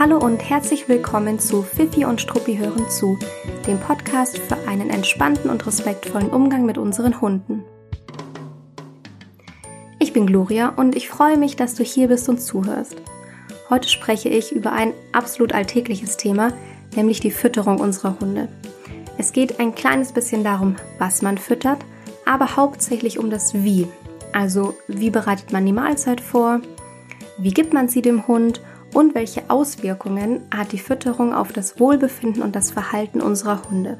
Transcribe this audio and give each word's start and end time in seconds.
Hallo 0.00 0.16
und 0.16 0.48
herzlich 0.48 0.88
willkommen 0.88 1.40
zu 1.40 1.64
Fifi 1.64 2.04
und 2.04 2.20
Struppi 2.20 2.56
hören 2.56 2.88
zu, 2.88 3.18
dem 3.66 3.80
Podcast 3.80 4.38
für 4.38 4.56
einen 4.68 4.90
entspannten 4.90 5.50
und 5.50 5.66
respektvollen 5.66 6.30
Umgang 6.30 6.64
mit 6.64 6.78
unseren 6.78 7.20
Hunden. 7.20 7.64
Ich 9.98 10.12
bin 10.12 10.28
Gloria 10.28 10.68
und 10.68 10.94
ich 10.94 11.08
freue 11.08 11.36
mich, 11.36 11.56
dass 11.56 11.74
du 11.74 11.82
hier 11.82 12.06
bist 12.06 12.28
und 12.28 12.40
zuhörst. 12.40 12.94
Heute 13.70 13.88
spreche 13.88 14.28
ich 14.28 14.52
über 14.52 14.70
ein 14.70 14.92
absolut 15.10 15.52
alltägliches 15.52 16.16
Thema, 16.16 16.52
nämlich 16.94 17.18
die 17.18 17.32
Fütterung 17.32 17.80
unserer 17.80 18.20
Hunde. 18.20 18.46
Es 19.18 19.32
geht 19.32 19.58
ein 19.58 19.74
kleines 19.74 20.12
bisschen 20.12 20.44
darum, 20.44 20.76
was 21.00 21.22
man 21.22 21.38
füttert, 21.38 21.84
aber 22.24 22.54
hauptsächlich 22.54 23.18
um 23.18 23.30
das 23.30 23.52
Wie. 23.52 23.88
Also 24.32 24.74
wie 24.86 25.10
bereitet 25.10 25.52
man 25.52 25.66
die 25.66 25.72
Mahlzeit 25.72 26.20
vor, 26.20 26.60
wie 27.36 27.52
gibt 27.52 27.72
man 27.72 27.88
sie 27.88 28.00
dem 28.00 28.28
Hund 28.28 28.60
und 28.98 29.14
welche 29.14 29.48
Auswirkungen 29.48 30.48
hat 30.52 30.72
die 30.72 30.78
Fütterung 30.80 31.32
auf 31.32 31.52
das 31.52 31.78
Wohlbefinden 31.78 32.42
und 32.42 32.56
das 32.56 32.72
Verhalten 32.72 33.20
unserer 33.20 33.62
Hunde. 33.70 33.96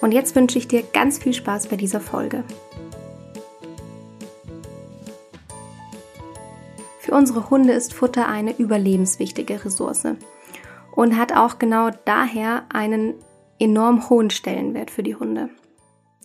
Und 0.00 0.12
jetzt 0.12 0.36
wünsche 0.36 0.56
ich 0.56 0.68
dir 0.68 0.84
ganz 0.84 1.18
viel 1.18 1.34
Spaß 1.34 1.66
bei 1.66 1.74
dieser 1.74 1.98
Folge. 1.98 2.44
Für 7.00 7.12
unsere 7.12 7.50
Hunde 7.50 7.72
ist 7.72 7.92
Futter 7.92 8.28
eine 8.28 8.56
überlebenswichtige 8.56 9.64
Ressource 9.64 10.06
und 10.92 11.18
hat 11.18 11.34
auch 11.34 11.58
genau 11.58 11.90
daher 12.04 12.66
einen 12.72 13.14
enorm 13.58 14.08
hohen 14.08 14.30
Stellenwert 14.30 14.92
für 14.92 15.02
die 15.02 15.16
Hunde. 15.16 15.48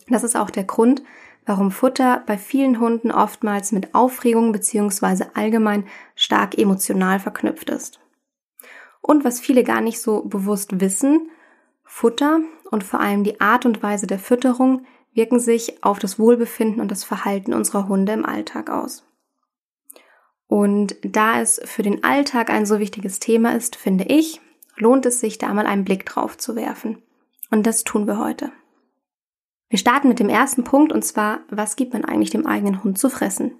Das 0.09 0.23
ist 0.23 0.35
auch 0.35 0.51
der 0.51 0.65
Grund, 0.65 1.01
warum 1.45 1.71
Futter 1.71 2.23
bei 2.25 2.37
vielen 2.37 2.79
Hunden 2.79 3.11
oftmals 3.11 3.71
mit 3.71 3.93
Aufregung 3.95 4.51
bzw. 4.51 5.25
allgemein 5.33 5.85
stark 6.15 6.57
emotional 6.57 7.19
verknüpft 7.19 7.69
ist. 7.69 7.99
Und 9.01 9.25
was 9.25 9.39
viele 9.39 9.63
gar 9.63 9.81
nicht 9.81 10.01
so 10.01 10.23
bewusst 10.23 10.79
wissen, 10.79 11.29
Futter 11.83 12.39
und 12.71 12.83
vor 12.83 12.99
allem 12.99 13.23
die 13.23 13.41
Art 13.41 13.65
und 13.65 13.83
Weise 13.83 14.07
der 14.07 14.19
Fütterung 14.19 14.85
wirken 15.13 15.39
sich 15.39 15.83
auf 15.83 15.99
das 15.99 16.17
Wohlbefinden 16.17 16.81
und 16.81 16.89
das 16.89 17.03
Verhalten 17.03 17.53
unserer 17.53 17.87
Hunde 17.87 18.13
im 18.13 18.25
Alltag 18.25 18.69
aus. 18.69 19.05
Und 20.47 20.95
da 21.03 21.41
es 21.41 21.61
für 21.65 21.83
den 21.83 22.03
Alltag 22.03 22.49
ein 22.49 22.65
so 22.65 22.79
wichtiges 22.79 23.19
Thema 23.19 23.55
ist, 23.55 23.75
finde 23.75 24.05
ich, 24.05 24.41
lohnt 24.77 25.05
es 25.05 25.19
sich 25.19 25.37
da 25.37 25.53
mal 25.53 25.65
einen 25.65 25.83
Blick 25.83 26.05
drauf 26.05 26.37
zu 26.37 26.55
werfen. 26.55 27.01
Und 27.51 27.67
das 27.67 27.83
tun 27.83 28.07
wir 28.07 28.17
heute. 28.17 28.51
Wir 29.73 29.79
starten 29.79 30.07
mit 30.07 30.19
dem 30.19 30.29
ersten 30.29 30.63
Punkt 30.63 30.93
und 30.93 31.03
zwar, 31.03 31.39
was 31.49 31.75
gibt 31.75 31.93
man 31.93 32.05
eigentlich 32.05 32.29
dem 32.29 32.45
eigenen 32.45 32.83
Hund 32.83 32.99
zu 32.99 33.09
fressen? 33.09 33.53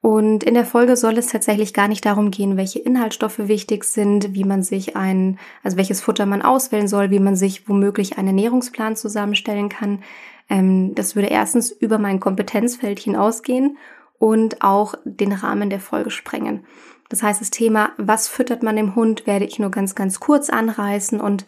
Und 0.00 0.44
in 0.44 0.54
der 0.54 0.64
Folge 0.64 0.96
soll 0.96 1.18
es 1.18 1.26
tatsächlich 1.26 1.74
gar 1.74 1.88
nicht 1.88 2.06
darum 2.06 2.30
gehen, 2.30 2.56
welche 2.56 2.78
Inhaltsstoffe 2.78 3.40
wichtig 3.40 3.82
sind, 3.82 4.34
wie 4.34 4.44
man 4.44 4.62
sich 4.62 4.94
ein, 4.94 5.40
also 5.64 5.76
welches 5.76 6.00
Futter 6.00 6.26
man 6.26 6.42
auswählen 6.42 6.86
soll, 6.86 7.10
wie 7.10 7.18
man 7.18 7.34
sich 7.34 7.68
womöglich 7.68 8.18
einen 8.18 8.28
Ernährungsplan 8.28 8.94
zusammenstellen 8.94 9.68
kann. 9.68 10.04
Ähm, 10.48 10.94
das 10.94 11.16
würde 11.16 11.30
erstens 11.30 11.72
über 11.72 11.98
mein 11.98 12.20
Kompetenzfeld 12.20 13.00
hinausgehen 13.00 13.78
und 14.20 14.62
auch 14.62 14.94
den 15.04 15.32
Rahmen 15.32 15.70
der 15.70 15.80
Folge 15.80 16.12
sprengen. 16.12 16.64
Das 17.08 17.24
heißt, 17.24 17.40
das 17.40 17.50
Thema, 17.50 17.90
was 17.96 18.28
füttert 18.28 18.62
man 18.62 18.76
dem 18.76 18.94
Hund, 18.94 19.26
werde 19.26 19.44
ich 19.44 19.58
nur 19.58 19.72
ganz, 19.72 19.96
ganz 19.96 20.20
kurz 20.20 20.50
anreißen 20.50 21.20
und 21.20 21.46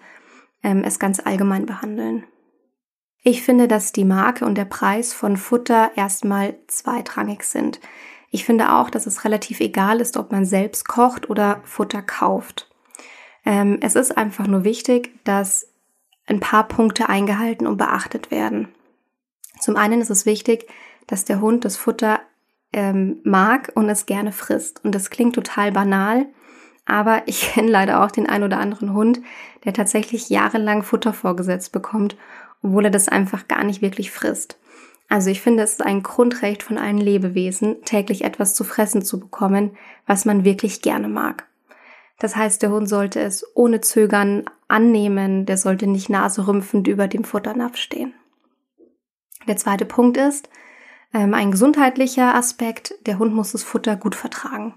ähm, 0.64 0.82
es 0.84 0.98
ganz 0.98 1.20
allgemein 1.24 1.64
behandeln. 1.64 2.24
Ich 3.26 3.42
finde, 3.42 3.68
dass 3.68 3.90
die 3.90 4.04
Marke 4.04 4.44
und 4.44 4.56
der 4.56 4.66
Preis 4.66 5.14
von 5.14 5.38
Futter 5.38 5.92
erstmal 5.96 6.56
zweitrangig 6.66 7.42
sind. 7.44 7.80
Ich 8.30 8.44
finde 8.44 8.74
auch, 8.74 8.90
dass 8.90 9.06
es 9.06 9.24
relativ 9.24 9.60
egal 9.60 10.02
ist, 10.02 10.18
ob 10.18 10.30
man 10.30 10.44
selbst 10.44 10.86
kocht 10.86 11.30
oder 11.30 11.62
Futter 11.64 12.02
kauft. 12.02 12.70
Ähm, 13.46 13.78
es 13.80 13.94
ist 13.94 14.18
einfach 14.18 14.46
nur 14.46 14.64
wichtig, 14.64 15.10
dass 15.24 15.68
ein 16.26 16.40
paar 16.40 16.68
Punkte 16.68 17.08
eingehalten 17.08 17.66
und 17.66 17.78
beachtet 17.78 18.30
werden. 18.30 18.68
Zum 19.58 19.76
einen 19.76 20.02
ist 20.02 20.10
es 20.10 20.26
wichtig, 20.26 20.66
dass 21.06 21.24
der 21.24 21.40
Hund 21.40 21.64
das 21.64 21.78
Futter 21.78 22.20
ähm, 22.74 23.20
mag 23.24 23.72
und 23.74 23.88
es 23.88 24.04
gerne 24.04 24.32
frisst. 24.32 24.84
Und 24.84 24.94
das 24.94 25.08
klingt 25.08 25.34
total 25.34 25.72
banal, 25.72 26.26
aber 26.84 27.22
ich 27.24 27.52
kenne 27.54 27.70
leider 27.70 28.04
auch 28.04 28.10
den 28.10 28.28
ein 28.28 28.42
oder 28.42 28.58
anderen 28.58 28.92
Hund, 28.92 29.22
der 29.64 29.72
tatsächlich 29.72 30.28
jahrelang 30.28 30.82
Futter 30.82 31.14
vorgesetzt 31.14 31.72
bekommt 31.72 32.16
obwohl 32.64 32.86
er 32.86 32.90
das 32.90 33.08
einfach 33.08 33.46
gar 33.46 33.62
nicht 33.62 33.82
wirklich 33.82 34.10
frisst. 34.10 34.58
Also 35.08 35.30
ich 35.30 35.42
finde, 35.42 35.62
es 35.62 35.72
ist 35.72 35.84
ein 35.84 36.02
Grundrecht 36.02 36.62
von 36.62 36.78
allen 36.78 36.98
Lebewesen, 36.98 37.84
täglich 37.84 38.24
etwas 38.24 38.54
zu 38.54 38.64
fressen 38.64 39.02
zu 39.02 39.20
bekommen, 39.20 39.76
was 40.06 40.24
man 40.24 40.44
wirklich 40.44 40.80
gerne 40.80 41.08
mag. 41.08 41.46
Das 42.18 42.36
heißt, 42.36 42.62
der 42.62 42.70
Hund 42.70 42.88
sollte 42.88 43.20
es 43.20 43.46
ohne 43.54 43.82
Zögern 43.82 44.44
annehmen, 44.66 45.44
der 45.44 45.58
sollte 45.58 45.86
nicht 45.86 46.08
naserümpfend 46.08 46.88
über 46.88 47.06
dem 47.06 47.24
Futternapf 47.24 47.76
stehen. 47.76 48.14
Der 49.46 49.58
zweite 49.58 49.84
Punkt 49.84 50.16
ist 50.16 50.48
ähm, 51.12 51.34
ein 51.34 51.50
gesundheitlicher 51.50 52.34
Aspekt, 52.34 52.94
der 53.06 53.18
Hund 53.18 53.34
muss 53.34 53.52
das 53.52 53.62
Futter 53.62 53.96
gut 53.96 54.14
vertragen. 54.14 54.74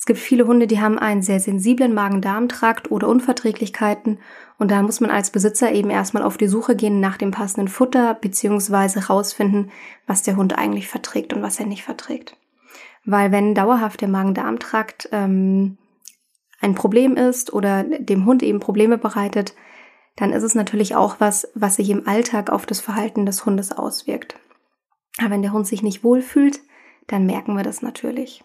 Es 0.00 0.06
gibt 0.06 0.18
viele 0.18 0.46
Hunde, 0.46 0.66
die 0.66 0.80
haben 0.80 0.98
einen 0.98 1.20
sehr 1.20 1.40
sensiblen 1.40 1.92
Magen-Darm-Trakt 1.92 2.90
oder 2.90 3.06
Unverträglichkeiten 3.06 4.18
und 4.58 4.70
da 4.70 4.80
muss 4.80 5.00
man 5.00 5.10
als 5.10 5.28
Besitzer 5.28 5.72
eben 5.72 5.90
erstmal 5.90 6.22
auf 6.22 6.38
die 6.38 6.48
Suche 6.48 6.74
gehen 6.74 7.00
nach 7.00 7.18
dem 7.18 7.32
passenden 7.32 7.68
Futter 7.68 8.14
beziehungsweise 8.14 9.08
rausfinden, 9.08 9.70
was 10.06 10.22
der 10.22 10.36
Hund 10.36 10.56
eigentlich 10.56 10.88
verträgt 10.88 11.34
und 11.34 11.42
was 11.42 11.60
er 11.60 11.66
nicht 11.66 11.84
verträgt. 11.84 12.38
Weil 13.04 13.30
wenn 13.30 13.54
dauerhaft 13.54 14.00
der 14.00 14.08
Magen-Darm-Trakt 14.08 15.10
ähm, 15.12 15.76
ein 16.62 16.74
Problem 16.74 17.16
ist 17.16 17.52
oder 17.52 17.84
dem 17.84 18.24
Hund 18.24 18.42
eben 18.42 18.58
Probleme 18.58 18.96
bereitet, 18.96 19.54
dann 20.16 20.32
ist 20.32 20.44
es 20.44 20.54
natürlich 20.54 20.96
auch 20.96 21.16
was, 21.18 21.46
was 21.54 21.76
sich 21.76 21.90
im 21.90 22.08
Alltag 22.08 22.48
auf 22.48 22.64
das 22.64 22.80
Verhalten 22.80 23.26
des 23.26 23.44
Hundes 23.44 23.70
auswirkt. 23.70 24.38
Aber 25.18 25.28
wenn 25.28 25.42
der 25.42 25.52
Hund 25.52 25.66
sich 25.66 25.82
nicht 25.82 26.02
wohlfühlt, 26.02 26.60
dann 27.06 27.26
merken 27.26 27.54
wir 27.54 27.64
das 27.64 27.82
natürlich. 27.82 28.42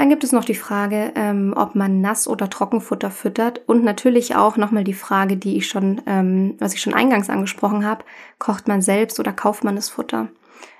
Dann 0.00 0.08
gibt 0.08 0.24
es 0.24 0.32
noch 0.32 0.46
die 0.46 0.54
Frage, 0.54 1.12
ähm, 1.14 1.52
ob 1.54 1.74
man 1.74 2.00
Nass- 2.00 2.26
oder 2.26 2.48
Trockenfutter 2.48 3.10
füttert 3.10 3.60
und 3.66 3.84
natürlich 3.84 4.34
auch 4.34 4.56
nochmal 4.56 4.82
die 4.82 4.94
Frage, 4.94 5.36
die 5.36 5.58
ich 5.58 5.68
schon, 5.68 6.00
ähm, 6.06 6.54
was 6.58 6.72
ich 6.72 6.80
schon 6.80 6.94
eingangs 6.94 7.28
angesprochen 7.28 7.84
habe, 7.84 8.06
kocht 8.38 8.66
man 8.66 8.80
selbst 8.80 9.20
oder 9.20 9.34
kauft 9.34 9.62
man 9.62 9.76
das 9.76 9.90
Futter? 9.90 10.28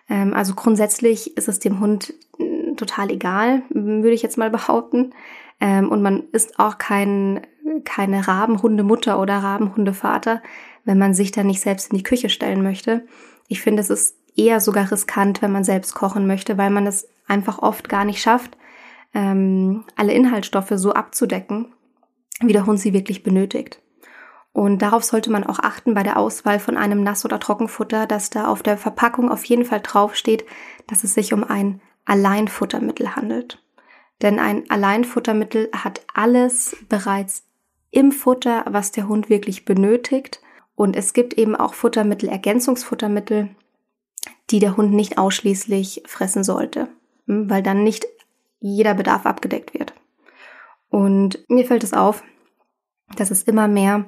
Ähm, 0.09 0.33
also 0.33 0.55
grundsätzlich 0.55 1.37
ist 1.37 1.49
es 1.49 1.59
dem 1.59 1.81
Hund 1.81 2.15
äh, 2.39 2.75
total 2.77 3.11
egal, 3.11 3.61
würde 3.69 4.15
ich 4.15 4.23
jetzt 4.23 4.39
mal 4.39 4.49
behaupten. 4.49 5.13
Ähm, 5.61 5.91
und 5.91 6.01
man 6.01 6.23
ist 6.33 6.59
auch 6.59 6.79
kein, 6.79 7.43
keine 7.85 8.27
Rabenhundemutter 8.27 9.21
oder 9.21 9.37
Rabenhundevater, 9.37 10.43
wenn 10.87 10.97
man 10.97 11.13
sich 11.13 11.31
dann 11.31 11.47
nicht 11.47 11.61
selbst 11.61 11.91
in 11.91 11.99
die 11.99 12.05
Küche 12.05 12.31
stellen 12.31 12.63
möchte. 12.63 13.05
Ich 13.49 13.61
finde, 13.61 13.83
es 13.83 13.91
ist 13.91 14.17
eher 14.35 14.61
sogar 14.61 14.91
riskant, 14.91 15.43
wenn 15.43 15.53
man 15.53 15.65
selbst 15.65 15.95
kochen 15.95 16.27
möchte, 16.27 16.57
weil 16.57 16.71
man 16.71 16.87
es 16.87 17.07
einfach 17.29 17.59
oft 17.59 17.91
gar 17.91 18.07
nicht 18.07 18.23
schafft, 18.23 18.57
ähm, 19.15 19.85
alle 19.97 20.13
Inhaltsstoffe 20.13 20.73
so 20.75 20.93
abzudecken, 20.93 21.73
wie 22.41 22.53
der 22.53 22.67
Hund 22.67 22.81
sie 22.81 22.93
wirklich 22.93 23.23
benötigt. 23.23 23.81
Und 24.53 24.83
darauf 24.83 25.05
sollte 25.05 25.31
man 25.31 25.45
auch 25.45 25.61
achten 25.61 25.95
bei 25.95 26.03
der 26.03 26.17
Auswahl 26.17 26.59
von 26.59 26.77
einem 26.77 27.03
Nass- 27.03 27.25
oder 27.25 27.39
Trockenfutter, 27.39 28.07
dass 28.07 28.31
da 28.31 28.49
auf 28.49 28.63
der 28.63 28.77
Verpackung 28.77 29.31
auf 29.31 29.45
jeden 29.45 29.65
Fall 29.65 29.81
draufsteht, 29.81 30.45
dass 30.89 31.05
es 31.05 31.15
sich 31.15 31.33
um 31.33 31.45
ein 31.45 31.81
Alleinfuttermittel 32.05 33.15
handelt. 33.15 33.63
Denn 34.23 34.39
ein 34.39 34.69
Alleinfuttermittel 34.69 35.71
hat 35.73 36.01
alles 36.13 36.77
bereits 36.89 37.45
im 37.91 38.13
Futter, 38.13 38.65
was 38.69 38.93
der 38.93 39.09
Hund 39.09 39.31
wirklich 39.31 39.65
benötigt. 39.65 40.41
Und 40.75 40.97
es 40.97 41.13
gibt 41.13 41.35
eben 41.35 41.55
auch 41.55 41.75
Futtermittel, 41.75 42.29
Ergänzungsfuttermittel, 42.29 43.51
die 44.51 44.59
der 44.59 44.77
Hund 44.77 44.93
nicht 44.93 45.19
ausschließlich 45.19 46.03
fressen 46.07 46.43
sollte, 46.45 46.89
hm, 47.27 47.49
weil 47.49 47.63
dann 47.63 47.85
nicht 47.85 48.07
jeder 48.61 48.95
Bedarf 48.95 49.27
abgedeckt 49.27 49.75
wird. 49.75 49.95
Und 50.89 51.45
mir 51.49 51.65
fällt 51.65 51.85
es 51.85 51.93
auf, 51.93 52.23
dass 53.17 53.31
es 53.31 53.43
immer 53.43 53.69
mehr 53.69 54.07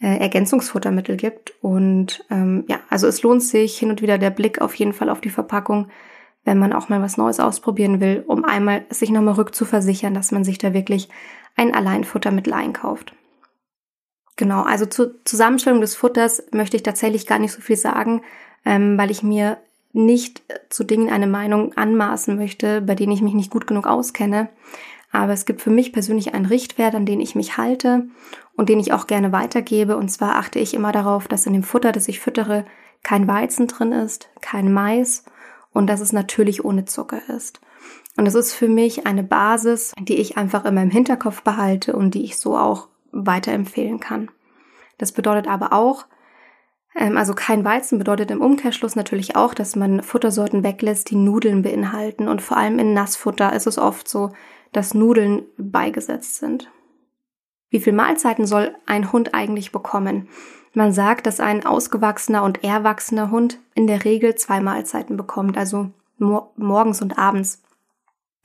äh, 0.00 0.18
Ergänzungsfuttermittel 0.18 1.16
gibt. 1.16 1.54
Und 1.62 2.24
ähm, 2.30 2.64
ja, 2.68 2.80
also 2.90 3.06
es 3.06 3.22
lohnt 3.22 3.42
sich 3.42 3.78
hin 3.78 3.90
und 3.90 4.02
wieder 4.02 4.18
der 4.18 4.30
Blick 4.30 4.60
auf 4.60 4.74
jeden 4.74 4.92
Fall 4.92 5.08
auf 5.08 5.20
die 5.20 5.30
Verpackung, 5.30 5.88
wenn 6.44 6.58
man 6.58 6.72
auch 6.72 6.88
mal 6.88 7.00
was 7.00 7.16
Neues 7.16 7.40
ausprobieren 7.40 8.00
will, 8.00 8.24
um 8.26 8.44
einmal 8.44 8.84
sich 8.90 9.10
nochmal 9.10 9.34
rückzuversichern, 9.34 10.14
dass 10.14 10.32
man 10.32 10.44
sich 10.44 10.58
da 10.58 10.74
wirklich 10.74 11.08
ein 11.56 11.74
Alleinfuttermittel 11.74 12.52
einkauft. 12.52 13.14
Genau, 14.36 14.62
also 14.62 14.84
zur 14.86 15.24
Zusammenstellung 15.24 15.80
des 15.80 15.94
Futters 15.94 16.42
möchte 16.50 16.76
ich 16.76 16.82
tatsächlich 16.82 17.26
gar 17.26 17.38
nicht 17.38 17.52
so 17.52 17.60
viel 17.60 17.76
sagen, 17.76 18.22
ähm, 18.64 18.98
weil 18.98 19.10
ich 19.10 19.22
mir 19.22 19.58
nicht 19.94 20.42
zu 20.68 20.84
Dingen 20.84 21.08
eine 21.08 21.28
Meinung 21.28 21.72
anmaßen 21.76 22.36
möchte, 22.36 22.82
bei 22.82 22.94
denen 22.94 23.12
ich 23.12 23.22
mich 23.22 23.34
nicht 23.34 23.50
gut 23.50 23.66
genug 23.66 23.86
auskenne. 23.86 24.48
Aber 25.12 25.32
es 25.32 25.46
gibt 25.46 25.62
für 25.62 25.70
mich 25.70 25.92
persönlich 25.92 26.34
einen 26.34 26.46
Richtwert, 26.46 26.96
an 26.96 27.06
den 27.06 27.20
ich 27.20 27.36
mich 27.36 27.56
halte 27.56 28.08
und 28.56 28.68
den 28.68 28.80
ich 28.80 28.92
auch 28.92 29.06
gerne 29.06 29.30
weitergebe. 29.30 29.96
Und 29.96 30.10
zwar 30.10 30.34
achte 30.34 30.58
ich 30.58 30.74
immer 30.74 30.90
darauf, 30.90 31.28
dass 31.28 31.46
in 31.46 31.52
dem 31.52 31.62
Futter, 31.62 31.92
das 31.92 32.08
ich 32.08 32.18
füttere, 32.18 32.66
kein 33.04 33.28
Weizen 33.28 33.68
drin 33.68 33.92
ist, 33.92 34.28
kein 34.40 34.72
Mais 34.72 35.24
und 35.72 35.86
dass 35.86 36.00
es 36.00 36.12
natürlich 36.12 36.64
ohne 36.64 36.84
Zucker 36.84 37.20
ist. 37.28 37.60
Und 38.16 38.24
das 38.24 38.34
ist 38.34 38.52
für 38.52 38.68
mich 38.68 39.06
eine 39.06 39.22
Basis, 39.22 39.92
die 40.00 40.16
ich 40.16 40.36
einfach 40.36 40.64
immer 40.64 40.82
im 40.82 40.90
Hinterkopf 40.90 41.42
behalte 41.42 41.94
und 41.94 42.14
die 42.14 42.24
ich 42.24 42.36
so 42.36 42.56
auch 42.56 42.88
weiterempfehlen 43.12 44.00
kann. 44.00 44.30
Das 44.98 45.12
bedeutet 45.12 45.48
aber 45.48 45.72
auch, 45.72 46.06
also 46.94 47.34
kein 47.34 47.64
Weizen 47.64 47.98
bedeutet 47.98 48.30
im 48.30 48.40
Umkehrschluss 48.40 48.94
natürlich 48.94 49.36
auch, 49.36 49.54
dass 49.54 49.74
man 49.74 50.02
Futtersorten 50.02 50.62
weglässt, 50.62 51.10
die 51.10 51.16
Nudeln 51.16 51.62
beinhalten. 51.62 52.28
Und 52.28 52.40
vor 52.40 52.56
allem 52.56 52.78
in 52.78 52.94
Nassfutter 52.94 53.52
ist 53.52 53.66
es 53.66 53.78
oft 53.78 54.08
so, 54.08 54.30
dass 54.72 54.94
Nudeln 54.94 55.42
beigesetzt 55.56 56.36
sind. 56.36 56.70
Wie 57.70 57.80
viel 57.80 57.92
Mahlzeiten 57.92 58.46
soll 58.46 58.74
ein 58.86 59.10
Hund 59.12 59.34
eigentlich 59.34 59.72
bekommen? 59.72 60.28
Man 60.72 60.92
sagt, 60.92 61.26
dass 61.26 61.40
ein 61.40 61.66
ausgewachsener 61.66 62.42
und 62.42 62.62
erwachsener 62.62 63.30
Hund 63.30 63.58
in 63.74 63.86
der 63.86 64.04
Regel 64.04 64.34
zwei 64.36 64.60
Mahlzeiten 64.60 65.16
bekommt, 65.16 65.56
also 65.56 65.90
morgens 66.18 67.02
und 67.02 67.18
abends. 67.18 67.62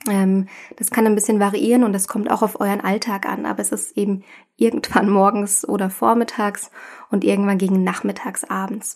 Ähm, 0.08 0.48
das 0.76 0.90
kann 0.90 1.06
ein 1.06 1.14
bisschen 1.14 1.40
variieren 1.40 1.84
und 1.84 1.92
das 1.92 2.08
kommt 2.08 2.30
auch 2.30 2.42
auf 2.42 2.60
euren 2.60 2.80
Alltag 2.80 3.26
an, 3.26 3.44
aber 3.44 3.60
es 3.60 3.72
ist 3.72 3.96
eben 3.96 4.24
irgendwann 4.56 5.10
morgens 5.10 5.68
oder 5.68 5.90
vormittags 5.90 6.70
und 7.10 7.24
irgendwann 7.24 7.58
gegen 7.58 7.84
nachmittags 7.84 8.44
abends. 8.44 8.94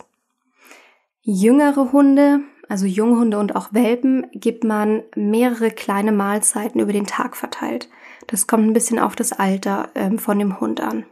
Jüngere 1.23 1.93
Hunde, 1.93 2.41
also 2.69 2.87
Junghunde 2.87 3.39
und 3.39 3.56
auch 3.56 3.73
Welpen, 3.73 4.27
gibt 4.33 4.65
man 4.65 5.03
mehrere 5.15 5.71
kleine 5.71 6.12
Mahlzeiten 6.12 6.81
über 6.81 6.93
den 6.93 7.06
Tag 7.06 7.37
verteilt. 7.37 7.89
Das 8.27 8.47
kommt 8.47 8.67
ein 8.67 8.73
bisschen 8.73 8.99
auf 8.99 9.17
das 9.17 9.33
Alter 9.33 9.89
ähm, 9.95 10.19
von 10.19 10.39
dem 10.39 10.61
Hund 10.61 10.81
an. 10.81 11.05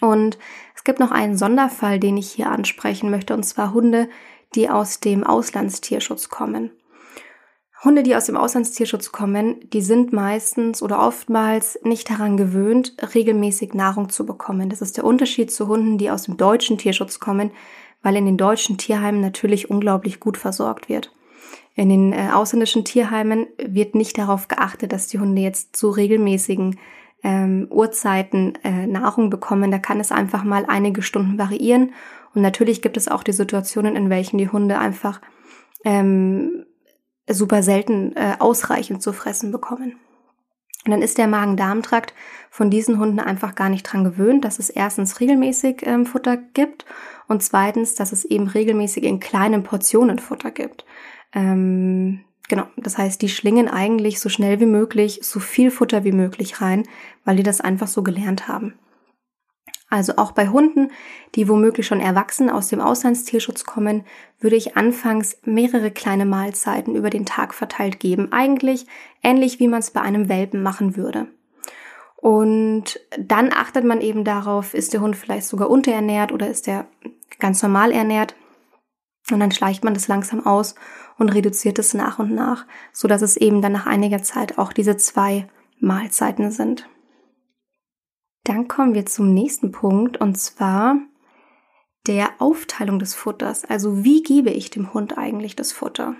Und 0.00 0.38
es 0.74 0.84
gibt 0.84 0.98
noch 0.98 1.10
einen 1.10 1.36
Sonderfall, 1.36 2.00
den 2.00 2.16
ich 2.16 2.30
hier 2.30 2.50
ansprechen 2.50 3.10
möchte, 3.10 3.34
und 3.34 3.44
zwar 3.44 3.74
Hunde, 3.74 4.08
die 4.54 4.70
aus 4.70 5.00
dem 5.00 5.24
Auslandstierschutz 5.24 6.28
kommen. 6.28 6.70
Hunde, 7.82 8.02
die 8.02 8.14
aus 8.14 8.26
dem 8.26 8.36
Auslandstierschutz 8.36 9.10
kommen, 9.10 9.56
die 9.72 9.80
sind 9.80 10.12
meistens 10.12 10.82
oder 10.82 11.00
oftmals 11.00 11.78
nicht 11.82 12.10
daran 12.10 12.36
gewöhnt, 12.36 12.94
regelmäßig 13.14 13.72
Nahrung 13.72 14.10
zu 14.10 14.26
bekommen. 14.26 14.68
Das 14.68 14.82
ist 14.82 14.98
der 14.98 15.04
Unterschied 15.04 15.50
zu 15.50 15.66
Hunden, 15.66 15.96
die 15.96 16.10
aus 16.10 16.24
dem 16.24 16.36
deutschen 16.36 16.76
Tierschutz 16.76 17.20
kommen, 17.20 17.52
weil 18.02 18.16
in 18.16 18.26
den 18.26 18.36
deutschen 18.36 18.76
Tierheimen 18.76 19.22
natürlich 19.22 19.70
unglaublich 19.70 20.20
gut 20.20 20.36
versorgt 20.36 20.90
wird. 20.90 21.10
In 21.74 21.88
den 21.88 22.12
äh, 22.12 22.28
ausländischen 22.34 22.84
Tierheimen 22.84 23.46
wird 23.56 23.94
nicht 23.94 24.18
darauf 24.18 24.48
geachtet, 24.48 24.92
dass 24.92 25.06
die 25.06 25.18
Hunde 25.18 25.40
jetzt 25.40 25.74
zu 25.74 25.88
regelmäßigen 25.88 26.78
ähm, 27.22 27.66
Uhrzeiten 27.70 28.58
äh, 28.62 28.86
Nahrung 28.86 29.30
bekommen. 29.30 29.70
Da 29.70 29.78
kann 29.78 30.00
es 30.00 30.12
einfach 30.12 30.44
mal 30.44 30.66
einige 30.68 31.00
Stunden 31.00 31.38
variieren. 31.38 31.94
Und 32.34 32.42
natürlich 32.42 32.82
gibt 32.82 32.98
es 32.98 33.08
auch 33.08 33.22
die 33.22 33.32
Situationen, 33.32 33.96
in 33.96 34.10
welchen 34.10 34.36
die 34.36 34.50
Hunde 34.50 34.78
einfach 34.78 35.22
ähm, 35.84 36.66
super 37.34 37.62
selten 37.62 38.14
äh, 38.16 38.36
ausreichend 38.38 39.02
zu 39.02 39.12
fressen 39.12 39.52
bekommen. 39.52 39.96
Und 40.84 40.92
dann 40.92 41.02
ist 41.02 41.18
der 41.18 41.26
Magen-Darm-Trakt 41.26 42.14
von 42.50 42.70
diesen 42.70 42.98
Hunden 42.98 43.20
einfach 43.20 43.54
gar 43.54 43.68
nicht 43.68 43.82
dran 43.82 44.04
gewöhnt, 44.04 44.44
dass 44.44 44.58
es 44.58 44.70
erstens 44.70 45.20
regelmäßig 45.20 45.82
ähm, 45.86 46.06
Futter 46.06 46.38
gibt 46.38 46.86
und 47.28 47.42
zweitens, 47.42 47.94
dass 47.94 48.12
es 48.12 48.24
eben 48.24 48.48
regelmäßig 48.48 49.04
in 49.04 49.20
kleinen 49.20 49.62
Portionen 49.62 50.18
Futter 50.18 50.50
gibt. 50.50 50.86
Ähm, 51.34 52.20
genau, 52.48 52.66
das 52.76 52.96
heißt, 52.96 53.20
die 53.20 53.28
schlingen 53.28 53.68
eigentlich 53.68 54.20
so 54.20 54.30
schnell 54.30 54.58
wie 54.58 54.66
möglich 54.66 55.20
so 55.22 55.38
viel 55.38 55.70
Futter 55.70 56.02
wie 56.04 56.12
möglich 56.12 56.62
rein, 56.62 56.84
weil 57.24 57.36
die 57.36 57.42
das 57.42 57.60
einfach 57.60 57.88
so 57.88 58.02
gelernt 58.02 58.48
haben. 58.48 58.74
Also 59.90 60.14
auch 60.16 60.30
bei 60.30 60.48
Hunden, 60.48 60.92
die 61.34 61.48
womöglich 61.48 61.86
schon 61.86 62.00
erwachsen 62.00 62.48
aus 62.48 62.68
dem 62.68 62.80
Auslandstierschutz 62.80 63.64
kommen, 63.64 64.04
würde 64.38 64.54
ich 64.54 64.76
anfangs 64.76 65.36
mehrere 65.44 65.90
kleine 65.90 66.24
Mahlzeiten 66.24 66.94
über 66.94 67.10
den 67.10 67.26
Tag 67.26 67.52
verteilt 67.52 67.98
geben. 67.98 68.32
Eigentlich 68.32 68.86
ähnlich 69.22 69.58
wie 69.58 69.66
man 69.66 69.80
es 69.80 69.90
bei 69.90 70.00
einem 70.00 70.28
Welpen 70.28 70.62
machen 70.62 70.96
würde. 70.96 71.26
Und 72.16 73.00
dann 73.18 73.52
achtet 73.52 73.84
man 73.84 74.00
eben 74.00 74.24
darauf, 74.24 74.74
ist 74.74 74.92
der 74.92 75.00
Hund 75.00 75.16
vielleicht 75.16 75.46
sogar 75.46 75.68
unterernährt 75.68 76.30
oder 76.30 76.48
ist 76.48 76.68
er 76.68 76.86
ganz 77.40 77.60
normal 77.62 77.90
ernährt. 77.90 78.36
Und 79.32 79.40
dann 79.40 79.50
schleicht 79.50 79.82
man 79.82 79.94
das 79.94 80.06
langsam 80.06 80.46
aus 80.46 80.76
und 81.18 81.30
reduziert 81.30 81.78
es 81.78 81.94
nach 81.94 82.18
und 82.18 82.32
nach, 82.32 82.64
so 82.92 83.08
dass 83.08 83.22
es 83.22 83.36
eben 83.36 83.60
dann 83.60 83.72
nach 83.72 83.86
einiger 83.86 84.22
Zeit 84.22 84.56
auch 84.58 84.72
diese 84.72 84.96
zwei 84.96 85.48
Mahlzeiten 85.80 86.50
sind. 86.50 86.88
Dann 88.44 88.68
kommen 88.68 88.94
wir 88.94 89.06
zum 89.06 89.34
nächsten 89.34 89.72
Punkt 89.72 90.16
und 90.18 90.36
zwar 90.36 90.96
der 92.06 92.30
Aufteilung 92.38 92.98
des 92.98 93.14
Futters. 93.14 93.64
Also 93.64 94.04
wie 94.04 94.22
gebe 94.22 94.50
ich 94.50 94.70
dem 94.70 94.94
Hund 94.94 95.18
eigentlich 95.18 95.56
das 95.56 95.72
Futter? 95.72 96.14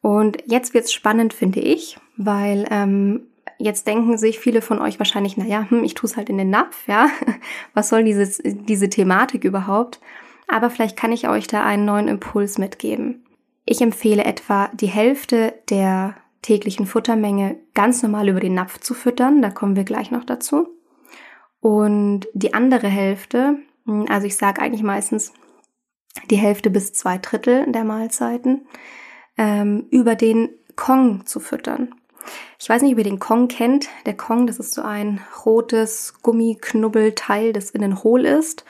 Und 0.00 0.38
jetzt 0.46 0.72
wird's 0.72 0.92
spannend, 0.92 1.34
finde 1.34 1.60
ich, 1.60 1.98
weil 2.16 2.66
ähm, 2.70 3.26
jetzt 3.58 3.86
denken 3.86 4.18
sich 4.18 4.38
viele 4.38 4.62
von 4.62 4.80
euch 4.80 4.98
wahrscheinlich, 4.98 5.36
naja, 5.36 5.66
hm, 5.68 5.84
ich 5.84 5.94
tue 5.94 6.08
es 6.08 6.16
halt 6.16 6.28
in 6.28 6.38
den 6.38 6.50
Napf, 6.50 6.86
ja. 6.86 7.08
Was 7.74 7.88
soll 7.88 8.04
diese, 8.04 8.42
diese 8.42 8.88
Thematik 8.88 9.44
überhaupt? 9.44 10.00
Aber 10.48 10.70
vielleicht 10.70 10.96
kann 10.96 11.12
ich 11.12 11.28
euch 11.28 11.48
da 11.48 11.64
einen 11.64 11.84
neuen 11.84 12.08
Impuls 12.08 12.56
mitgeben. 12.58 13.26
Ich 13.64 13.80
empfehle 13.80 14.24
etwa 14.24 14.70
die 14.74 14.86
Hälfte 14.86 15.54
der 15.68 16.14
täglichen 16.40 16.86
Futtermenge 16.86 17.56
ganz 17.74 18.02
normal 18.02 18.28
über 18.28 18.38
den 18.38 18.54
Napf 18.54 18.78
zu 18.78 18.94
füttern. 18.94 19.42
Da 19.42 19.50
kommen 19.50 19.74
wir 19.74 19.82
gleich 19.82 20.12
noch 20.12 20.22
dazu. 20.22 20.68
Und 21.60 22.26
die 22.34 22.54
andere 22.54 22.88
Hälfte, 22.88 23.58
hm, 23.86 24.06
also 24.08 24.26
ich 24.26 24.36
sage 24.36 24.60
eigentlich 24.60 24.82
meistens 24.82 25.32
die 26.30 26.36
Hälfte 26.36 26.70
bis 26.70 26.92
zwei 26.92 27.18
Drittel 27.18 27.70
der 27.70 27.84
Mahlzeiten, 27.84 28.66
ähm, 29.36 29.86
über 29.90 30.14
den 30.14 30.50
Kong 30.76 31.26
zu 31.26 31.40
füttern. 31.40 31.94
Ich 32.58 32.68
weiß 32.68 32.82
nicht, 32.82 32.92
ob 32.92 32.98
ihr 32.98 33.04
den 33.04 33.18
Kong 33.18 33.48
kennt. 33.48 33.88
Der 34.06 34.16
Kong, 34.16 34.46
das 34.46 34.58
ist 34.58 34.74
so 34.74 34.82
ein 34.82 35.20
rotes 35.44 36.14
Gummiknubbelteil, 36.22 37.52
das 37.52 37.70
innen 37.70 38.02
hohl 38.02 38.24
ist. 38.24 38.64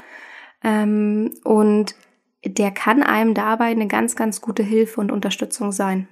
Ähm, 0.63 1.35
und 1.45 1.95
der 2.45 2.71
kann 2.71 3.03
einem 3.03 3.35
dabei 3.35 3.67
eine 3.67 3.87
ganz, 3.87 4.17
ganz 4.17 4.41
gute 4.41 4.63
Hilfe 4.63 5.01
und 5.01 5.11
Unterstützung 5.11 5.73
sein. 5.73 6.09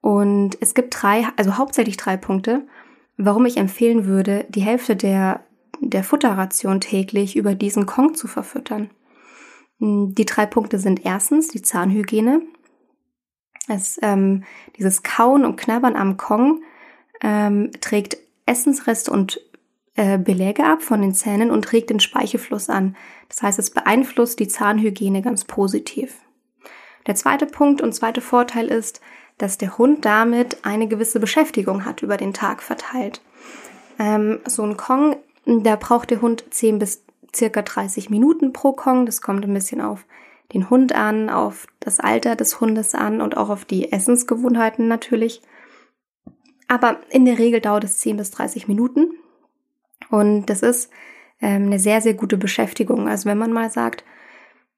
Und 0.00 0.58
es 0.60 0.74
gibt 0.74 1.02
drei, 1.02 1.26
also 1.36 1.56
hauptsächlich 1.56 1.96
drei 1.96 2.16
Punkte, 2.16 2.66
warum 3.16 3.46
ich 3.46 3.56
empfehlen 3.56 4.06
würde, 4.06 4.46
die 4.48 4.62
Hälfte 4.62 4.96
der 4.96 5.43
der 5.80 6.04
Futterration 6.04 6.80
täglich 6.80 7.36
über 7.36 7.54
diesen 7.54 7.86
Kong 7.86 8.14
zu 8.14 8.26
verfüttern. 8.26 8.90
Hm, 9.78 10.14
die 10.14 10.24
drei 10.24 10.46
Punkte 10.46 10.78
sind 10.78 11.04
erstens 11.04 11.48
die 11.48 11.62
Zahnhygiene. 11.62 12.42
Es, 13.68 13.98
ähm, 14.02 14.44
dieses 14.76 15.02
Kauen 15.02 15.44
und 15.44 15.56
Knabbern 15.56 15.96
am 15.96 16.16
Kong 16.16 16.62
ähm, 17.22 17.70
trägt 17.80 18.18
Essensreste 18.46 19.10
und 19.10 19.40
äh, 19.96 20.18
Beläge 20.18 20.64
ab 20.64 20.82
von 20.82 21.00
den 21.00 21.14
Zähnen 21.14 21.50
und 21.50 21.72
regt 21.72 21.90
den 21.90 22.00
Speichelfluss 22.00 22.68
an. 22.68 22.96
Das 23.28 23.42
heißt, 23.42 23.58
es 23.58 23.70
beeinflusst 23.70 24.38
die 24.40 24.48
Zahnhygiene 24.48 25.22
ganz 25.22 25.44
positiv. 25.44 26.16
Der 27.06 27.14
zweite 27.14 27.46
Punkt 27.46 27.80
und 27.80 27.94
zweite 27.94 28.20
Vorteil 28.20 28.68
ist, 28.68 29.00
dass 29.38 29.58
der 29.58 29.78
Hund 29.78 30.04
damit 30.04 30.64
eine 30.64 30.88
gewisse 30.88 31.20
Beschäftigung 31.20 31.84
hat 31.84 32.02
über 32.02 32.16
den 32.16 32.32
Tag 32.32 32.62
verteilt. 32.62 33.20
Ähm, 33.98 34.40
so 34.46 34.62
ein 34.62 34.76
Kong 34.76 35.16
da 35.46 35.76
braucht 35.76 36.10
der 36.10 36.20
Hund 36.20 36.44
10 36.50 36.78
bis 36.78 37.04
circa 37.34 37.62
30 37.62 38.10
Minuten 38.10 38.52
pro 38.52 38.72
Kong. 38.72 39.06
Das 39.06 39.20
kommt 39.20 39.44
ein 39.44 39.54
bisschen 39.54 39.80
auf 39.80 40.06
den 40.52 40.70
Hund 40.70 40.94
an, 40.94 41.30
auf 41.30 41.66
das 41.80 42.00
Alter 42.00 42.36
des 42.36 42.60
Hundes 42.60 42.94
an 42.94 43.20
und 43.20 43.36
auch 43.36 43.50
auf 43.50 43.64
die 43.64 43.92
Essensgewohnheiten 43.92 44.88
natürlich. 44.88 45.42
Aber 46.68 47.00
in 47.10 47.24
der 47.24 47.38
Regel 47.38 47.60
dauert 47.60 47.84
es 47.84 47.98
10 47.98 48.16
bis 48.16 48.30
30 48.30 48.68
Minuten. 48.68 49.12
Und 50.10 50.46
das 50.46 50.62
ist 50.62 50.90
ähm, 51.40 51.66
eine 51.66 51.78
sehr, 51.78 52.00
sehr 52.00 52.14
gute 52.14 52.36
Beschäftigung. 52.36 53.08
Also 53.08 53.28
wenn 53.28 53.38
man 53.38 53.52
mal 53.52 53.70
sagt, 53.70 54.04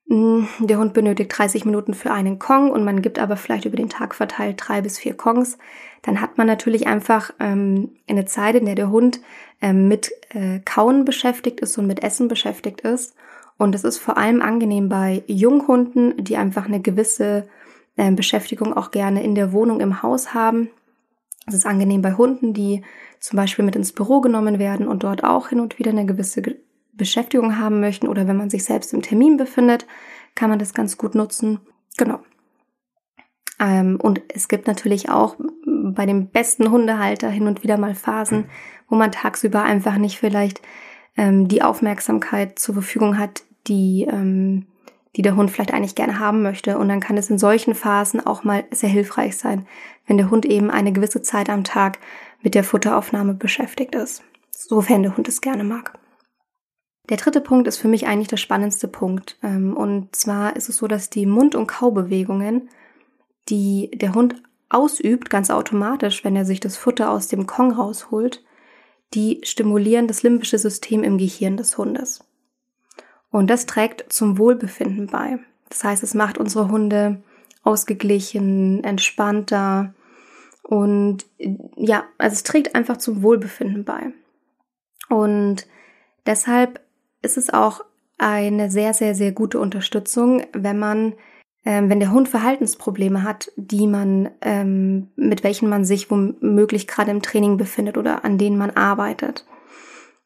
der 0.08 0.78
Hund 0.78 0.92
benötigt 0.92 1.36
30 1.36 1.64
Minuten 1.64 1.92
für 1.92 2.12
einen 2.12 2.38
Kong 2.38 2.70
und 2.70 2.84
man 2.84 3.02
gibt 3.02 3.18
aber 3.18 3.36
vielleicht 3.36 3.64
über 3.64 3.76
den 3.76 3.88
Tag 3.88 4.14
verteilt 4.14 4.62
drei 4.62 4.80
bis 4.80 4.98
vier 4.98 5.14
Kongs, 5.14 5.58
dann 6.02 6.20
hat 6.20 6.38
man 6.38 6.46
natürlich 6.46 6.86
einfach 6.86 7.32
ähm, 7.40 7.90
eine 8.08 8.24
Zeit, 8.24 8.54
in 8.54 8.66
der 8.66 8.76
der 8.76 8.90
Hund 8.90 9.20
ähm, 9.60 9.88
mit 9.88 10.12
äh, 10.30 10.60
Kauen 10.64 11.04
beschäftigt 11.04 11.60
ist 11.60 11.76
und 11.76 11.88
mit 11.88 12.04
Essen 12.04 12.28
beschäftigt 12.28 12.82
ist. 12.82 13.16
Und 13.58 13.74
es 13.74 13.82
ist 13.82 13.98
vor 13.98 14.16
allem 14.16 14.42
angenehm 14.42 14.88
bei 14.88 15.24
Junghunden, 15.26 16.22
die 16.22 16.36
einfach 16.36 16.66
eine 16.66 16.80
gewisse 16.80 17.48
äh, 17.96 18.12
Beschäftigung 18.12 18.76
auch 18.76 18.92
gerne 18.92 19.24
in 19.24 19.34
der 19.34 19.52
Wohnung 19.52 19.80
im 19.80 20.02
Haus 20.04 20.34
haben. 20.34 20.70
Es 21.48 21.54
ist 21.54 21.66
angenehm 21.66 22.02
bei 22.02 22.12
Hunden, 22.12 22.54
die 22.54 22.82
zum 23.18 23.38
Beispiel 23.38 23.64
mit 23.64 23.74
ins 23.74 23.92
Büro 23.92 24.20
genommen 24.20 24.60
werden 24.60 24.86
und 24.86 25.02
dort 25.02 25.24
auch 25.24 25.48
hin 25.48 25.58
und 25.58 25.78
wieder 25.80 25.90
eine 25.90 26.06
gewisse 26.06 26.42
Beschäftigung 26.96 27.58
haben 27.58 27.80
möchten 27.80 28.08
oder 28.08 28.26
wenn 28.26 28.36
man 28.36 28.50
sich 28.50 28.64
selbst 28.64 28.92
im 28.92 29.02
Termin 29.02 29.36
befindet, 29.36 29.86
kann 30.34 30.50
man 30.50 30.58
das 30.58 30.74
ganz 30.74 30.96
gut 30.96 31.14
nutzen. 31.14 31.60
Genau. 31.96 32.20
Ähm, 33.58 33.98
und 34.00 34.20
es 34.34 34.48
gibt 34.48 34.66
natürlich 34.66 35.08
auch 35.08 35.36
bei 35.64 36.06
dem 36.06 36.28
besten 36.28 36.70
Hundehalter 36.70 37.30
hin 37.30 37.46
und 37.46 37.62
wieder 37.62 37.78
mal 37.78 37.94
Phasen, 37.94 38.46
wo 38.88 38.96
man 38.96 39.12
tagsüber 39.12 39.62
einfach 39.62 39.96
nicht 39.96 40.18
vielleicht 40.18 40.60
ähm, 41.16 41.48
die 41.48 41.62
Aufmerksamkeit 41.62 42.58
zur 42.58 42.74
Verfügung 42.74 43.18
hat, 43.18 43.42
die, 43.66 44.06
ähm, 44.10 44.66
die 45.16 45.22
der 45.22 45.36
Hund 45.36 45.50
vielleicht 45.50 45.72
eigentlich 45.72 45.94
gerne 45.94 46.18
haben 46.18 46.42
möchte. 46.42 46.78
Und 46.78 46.88
dann 46.88 47.00
kann 47.00 47.16
es 47.16 47.30
in 47.30 47.38
solchen 47.38 47.74
Phasen 47.74 48.24
auch 48.24 48.44
mal 48.44 48.64
sehr 48.70 48.90
hilfreich 48.90 49.36
sein, 49.36 49.66
wenn 50.06 50.18
der 50.18 50.30
Hund 50.30 50.44
eben 50.44 50.70
eine 50.70 50.92
gewisse 50.92 51.22
Zeit 51.22 51.48
am 51.48 51.64
Tag 51.64 51.98
mit 52.42 52.54
der 52.54 52.64
Futteraufnahme 52.64 53.34
beschäftigt 53.34 53.94
ist, 53.94 54.22
sofern 54.50 55.02
der 55.02 55.16
Hund 55.16 55.28
es 55.28 55.40
gerne 55.40 55.64
mag. 55.64 55.98
Der 57.08 57.16
dritte 57.16 57.40
Punkt 57.40 57.68
ist 57.68 57.78
für 57.78 57.88
mich 57.88 58.06
eigentlich 58.06 58.28
der 58.28 58.36
spannendste 58.36 58.88
Punkt. 58.88 59.38
Ähm, 59.42 59.76
und 59.76 60.14
zwar 60.14 60.56
ist 60.56 60.68
es 60.68 60.76
so, 60.76 60.86
dass 60.86 61.10
die 61.10 61.26
Mund- 61.26 61.54
und 61.54 61.66
Kaubewegungen, 61.66 62.68
die 63.48 63.90
der 63.94 64.14
Hund 64.14 64.42
ausübt, 64.68 65.30
ganz 65.30 65.50
automatisch, 65.50 66.24
wenn 66.24 66.34
er 66.34 66.44
sich 66.44 66.60
das 66.60 66.76
Futter 66.76 67.10
aus 67.10 67.28
dem 67.28 67.46
Kong 67.46 67.72
rausholt, 67.72 68.42
die 69.14 69.40
stimulieren 69.44 70.08
das 70.08 70.22
limbische 70.22 70.58
System 70.58 71.04
im 71.04 71.18
Gehirn 71.18 71.56
des 71.56 71.78
Hundes. 71.78 72.24
Und 73.30 73.48
das 73.48 73.66
trägt 73.66 74.12
zum 74.12 74.38
Wohlbefinden 74.38 75.06
bei. 75.06 75.38
Das 75.68 75.84
heißt, 75.84 76.02
es 76.02 76.14
macht 76.14 76.38
unsere 76.38 76.68
Hunde 76.68 77.22
ausgeglichen, 77.62 78.82
entspannter 78.84 79.94
und 80.62 81.26
ja, 81.76 82.04
also 82.18 82.34
es 82.34 82.42
trägt 82.42 82.74
einfach 82.74 82.96
zum 82.96 83.22
Wohlbefinden 83.22 83.84
bei. 83.84 84.12
Und 85.08 85.66
deshalb 86.26 86.80
ist 87.26 87.36
es 87.36 87.52
auch 87.52 87.82
eine 88.18 88.70
sehr, 88.70 88.94
sehr, 88.94 89.14
sehr 89.14 89.32
gute 89.32 89.60
Unterstützung, 89.60 90.42
wenn 90.52 90.78
man, 90.78 91.14
ähm, 91.64 91.90
wenn 91.90 92.00
der 92.00 92.12
Hund 92.12 92.28
Verhaltensprobleme 92.28 93.24
hat, 93.24 93.52
die 93.56 93.86
man, 93.86 94.30
ähm, 94.40 95.08
mit 95.16 95.44
welchen 95.44 95.68
man 95.68 95.84
sich 95.84 96.10
womöglich 96.10 96.86
gerade 96.86 97.10
im 97.10 97.20
Training 97.20 97.58
befindet 97.58 97.98
oder 97.98 98.24
an 98.24 98.38
denen 98.38 98.56
man 98.56 98.70
arbeitet. 98.70 99.44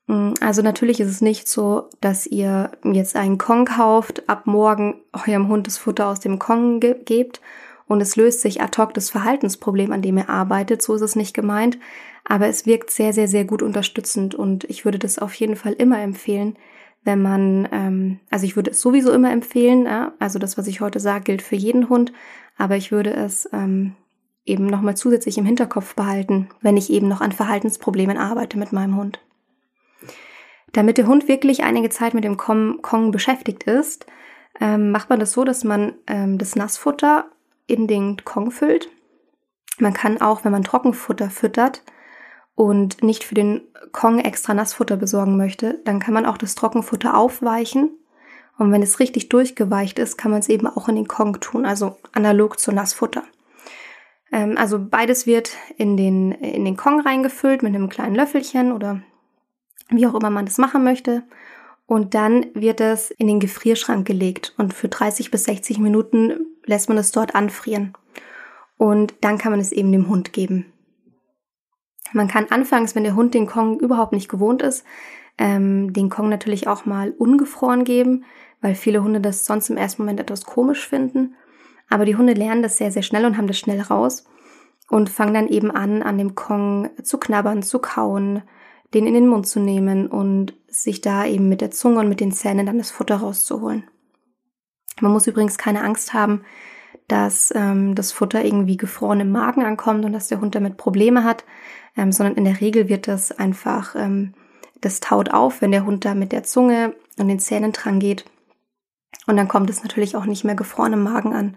Mm, 0.07 0.35
also 0.40 0.62
natürlich 0.62 1.00
ist 1.00 1.09
es 1.09 1.21
nicht 1.21 1.49
so, 1.49 1.88
dass 2.00 2.26
ihr 2.26 2.71
jetzt 2.85 3.16
einen 3.16 3.38
Kong 3.38 3.64
kauft, 3.64 4.28
ab 4.28 4.47
morgen 4.47 5.00
eurem 5.12 5.49
Hund 5.49 5.66
das 5.66 5.78
Futter 5.78 6.07
aus 6.07 6.21
dem 6.21 6.38
Kong 6.38 6.78
ge 6.78 6.95
gebt 7.04 7.40
und 7.88 8.00
es 8.00 8.14
löst 8.14 8.40
sich 8.42 8.61
ad 8.61 8.80
hoc 8.80 8.95
das 8.95 9.11
Verhaltensproblem, 9.11 9.90
an 9.90 10.02
dem 10.02 10.19
ihr 10.19 10.28
arbeitet. 10.28 10.80
So 10.80 10.95
ist 10.95 11.02
es 11.02 11.16
nicht 11.16 11.35
gemeint. 11.35 11.76
Aber 12.25 12.47
es 12.47 12.64
wirkt 12.64 12.90
sehr, 12.90 13.12
sehr, 13.12 13.26
sehr 13.26 13.45
gut 13.45 13.62
unterstützend 13.62 14.37
und 14.37 14.62
ich 14.64 14.85
würde 14.85 15.00
das 15.00 15.19
auf 15.19 15.35
jeden 15.35 15.57
Fall 15.57 15.73
immer 15.73 15.99
empfehlen, 16.00 16.57
wenn 17.02 17.23
man, 17.23 17.69
ähm, 17.73 18.21
also 18.30 18.45
ich 18.45 18.57
würde 18.57 18.71
es 18.71 18.80
sowieso 18.80 19.12
immer 19.12 19.30
empfehlen, 19.30 19.87
ja, 19.87 20.12
also 20.19 20.38
das, 20.38 20.59
was 20.59 20.66
ich 20.66 20.80
heute 20.80 21.00
sage, 21.00 21.25
gilt 21.25 21.42
für 21.42 21.57
jeden 21.57 21.88
Hund, 21.88 22.12
aber 22.59 22.76
ich 22.76 22.92
würde 22.92 23.12
es 23.12 23.49
ähm, 23.52 23.97
eben 24.45 24.66
nochmal 24.66 24.97
zusätzlich 24.97 25.38
im 25.38 25.47
Hinterkopf 25.47 25.95
behalten, 25.95 26.49
wenn 26.61 26.76
ich 26.76 26.90
eben 26.90 27.09
noch 27.09 27.21
an 27.21 27.33
Verhaltensproblemen 27.33 28.19
arbeite 28.19 28.59
mit 28.59 28.73
meinem 28.73 28.97
Hund. 28.97 29.21
Damit 30.73 30.99
der 30.99 31.07
Hund 31.07 31.26
wirklich 31.26 31.64
einige 31.64 31.88
Zeit 31.88 32.14
mit 32.14 32.25
dem 32.25 32.37
Kong, 32.37 33.11
beschäftigt 33.11 33.64
ist, 33.64 34.07
ähm, 34.61 34.90
macht 34.90 35.11
man 35.11 35.19
das 35.19 35.33
so, 35.33 35.45
dass 35.45 35.64
man 35.64 35.95
ähm, 36.07 36.38
das 36.38 36.54
Nassfutter 36.54 37.30
in 37.66 37.87
den 37.87 38.25
Kong 38.25 38.50
füllt. 38.50 38.88
Man 39.78 39.95
kann 39.95 40.21
auch, 40.21 40.45
wenn 40.45 40.52
man 40.52 40.64
Trockenfutter 40.64 41.30
füttert, 41.30 41.83
und 42.54 43.02
nicht 43.02 43.25
für 43.25 43.35
den 43.35 43.62
Kong 43.92 44.19
extra 44.19 44.54
Nassfutter 44.54 44.97
besorgen 44.97 45.37
möchte, 45.37 45.80
dann 45.85 46.00
kann 46.00 46.14
man 46.14 46.26
auch 46.26 46.38
das 46.38 46.54
Trockenfutter 46.54 47.16
aufweichen. 47.16 47.90
Und 48.59 48.73
wenn 48.73 48.83
es 48.83 49.00
richtig 49.00 49.30
durchgeweicht 49.30 49.99
ist, 49.99 50.19
kann 50.19 50.30
man 50.30 50.40
es 50.40 50.49
eben 50.49 50.66
auch 50.66 50.88
in 50.88 50.97
den 50.97 51.09
Kong 51.09 51.40
tun, 51.40 51.64
also 51.64 51.97
analog 52.12 52.59
zu 52.59 52.73
Nassfutter. 52.73 53.25
Ähm, 54.33 54.57
also 54.59 54.78
beides 54.78 55.26
wird 55.26 55.57
in 55.76 55.97
den, 55.97 56.33
in 56.33 56.64
den 56.64 56.76
Kong 56.76 57.00
reingefüllt 57.00 57.62
mit 57.62 57.75
einem 57.75 57.88
kleinen 57.88 58.14
Löffelchen 58.14 58.73
oder 58.73 59.00
wie 59.88 60.07
auch 60.07 60.14
immer 60.14 60.30
man 60.30 60.45
das 60.45 60.59
machen 60.59 60.85
möchte. 60.85 61.23
Und 61.87 62.14
dann 62.14 62.47
wird 62.54 62.80
es 62.80 63.11
in 63.11 63.26
den 63.26 63.40
Gefrierschrank 63.40 64.07
gelegt 64.07 64.54
und 64.59 64.75
für 64.75 64.88
30 64.88 65.33
bis 65.33 65.45
60 65.45 65.78
Minuten 65.78 66.47
lässt 66.64 66.88
man 66.88 66.99
es 66.99 67.11
dort 67.11 67.35
anfrieren. 67.35 67.95
Und 68.76 69.14
dann 69.23 69.38
kann 69.38 69.50
man 69.50 69.61
es 69.61 69.73
eben 69.73 69.90
dem 69.90 70.09
Hund 70.09 70.33
geben. 70.33 70.66
Man 72.12 72.29
kann 72.29 72.47
anfangs, 72.50 72.95
wenn 72.95 73.05
der 73.05 73.14
Hund 73.14 73.35
den 73.35 73.47
Kong 73.47 73.79
überhaupt 73.79 74.12
nicht 74.12 74.29
gewohnt 74.29 74.62
ist, 74.62 74.85
ähm, 75.38 75.93
den 75.93 76.11
Kong 76.11 76.29
natürlich 76.29 76.67
auch 76.69 76.85
mal 76.85 77.12
ungefroren 77.17 77.85
geben, 77.85 78.25
weil 78.61 78.75
viele 78.75 79.02
Hunde 79.02 79.21
das 79.21 79.47
sonst 79.47 79.71
im 79.71 79.76
ersten 79.76 80.02
Moment 80.02 80.21
etwas 80.21 80.45
komisch 80.45 80.87
finden. 80.87 81.35
Aber 81.88 82.05
die 82.05 82.17
Hunde 82.17 82.35
lernen 82.35 82.62
das 82.62 82.76
sehr, 82.76 82.93
sehr 82.93 83.02
schnell 83.02 83.25
und 83.25 83.37
haben 83.37 83.47
das 83.47 83.59
schnell 83.59 83.81
raus 83.81 84.25
und 84.88 85.09
fangen 85.09 85.35
dann 85.35 85.49
eben 85.49 85.71
an, 85.71 86.02
an 86.02 86.19
dem 86.19 86.35
Kong 86.35 86.90
zu 87.02 87.19
knabbern, 87.19 87.62
zu 87.62 87.79
kauen, 87.79 88.43
den 88.93 89.07
in 89.07 89.14
den 89.14 89.29
Mund 89.29 89.47
zu 89.47 89.61
nehmen 89.61 90.07
und 90.09 90.55
sich 90.69 91.00
da 91.00 91.25
eben 91.25 91.49
mit 91.49 91.61
der 91.61 91.71
Zunge 91.71 92.00
und 92.00 92.09
mit 92.09 92.21
den 92.21 92.33
Zähnen 92.33 92.67
dann 92.67 92.79
das 92.79 92.90
Futter 92.90 93.17
rauszuholen. 93.17 93.85
Man 95.00 95.12
muss 95.12 95.26
übrigens 95.26 95.59
keine 95.59 95.83
Angst 95.83 96.12
haben, 96.12 96.43
dass 97.09 97.52
ähm, 97.57 97.95
das 97.95 98.12
Futter 98.12 98.45
irgendwie 98.45 98.76
gefroren 98.76 99.21
im 99.21 99.31
Magen 99.33 99.64
ankommt 99.64 100.05
und 100.05 100.12
dass 100.12 100.29
der 100.29 100.40
Hund 100.40 100.55
damit 100.55 100.76
Probleme 100.76 101.25
hat 101.25 101.45
ähm, 101.97 102.12
sondern 102.12 102.37
in 102.37 102.44
der 102.44 102.61
Regel 102.61 102.88
wird 102.88 103.09
das 103.09 103.32
einfach, 103.32 103.94
ähm, 103.97 104.35
das 104.80 105.00
taut 105.00 105.30
auf, 105.30 105.61
wenn 105.61 105.73
der 105.73 105.85
Hund 105.85 106.04
da 106.04 106.14
mit 106.14 106.32
der 106.32 106.42
Zunge 106.42 106.94
und 107.18 107.28
den 107.28 107.38
Zähnen 107.38 107.73
dran 107.73 108.00
geht. 108.00 108.25
Und 109.26 109.37
dann 109.37 109.49
kommt 109.49 109.70
es 109.70 109.82
natürlich 109.82 110.16
auch 110.16 110.25
nicht 110.25 110.44
mehr 110.44 110.54
gefroren 110.54 110.94
im 110.94 111.02
Magen 111.02 111.35
an. 111.35 111.56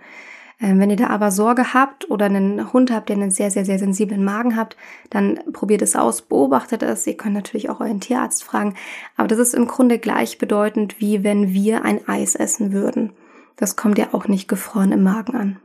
Ähm, 0.60 0.80
wenn 0.80 0.90
ihr 0.90 0.96
da 0.96 1.08
aber 1.08 1.32
Sorge 1.32 1.74
habt 1.74 2.10
oder 2.10 2.26
einen 2.26 2.72
Hund 2.74 2.92
habt, 2.92 3.10
der 3.10 3.18
einen 3.18 3.32
sehr, 3.32 3.52
sehr, 3.52 3.66
sehr 3.66 3.80
sensiblen 3.80 4.24
Magen 4.24 4.56
habt, 4.56 4.78
dann 5.10 5.40
probiert 5.52 5.82
es 5.82 5.96
aus, 5.96 6.22
beobachtet 6.22 6.84
es. 6.84 7.08
Ihr 7.08 7.18
könnt 7.18 7.36
natürlich 7.36 7.70
auch 7.70 7.80
euren 7.80 8.00
Tierarzt 8.00 8.44
fragen. 8.44 8.76
Aber 9.18 9.28
das 9.28 9.40
ist 9.40 9.54
im 9.54 9.68
Grunde 9.68 10.00
gleichbedeutend, 10.00 11.00
wie 11.00 11.24
wenn 11.24 11.54
wir 11.54 11.84
ein 11.84 12.08
Eis 12.08 12.36
essen 12.36 12.72
würden. 12.72 13.14
Das 13.56 13.76
kommt 13.76 13.98
ja 13.98 14.14
auch 14.14 14.28
nicht 14.28 14.48
gefroren 14.48 14.92
im 14.92 15.04
Magen 15.04 15.36
an. 15.36 15.60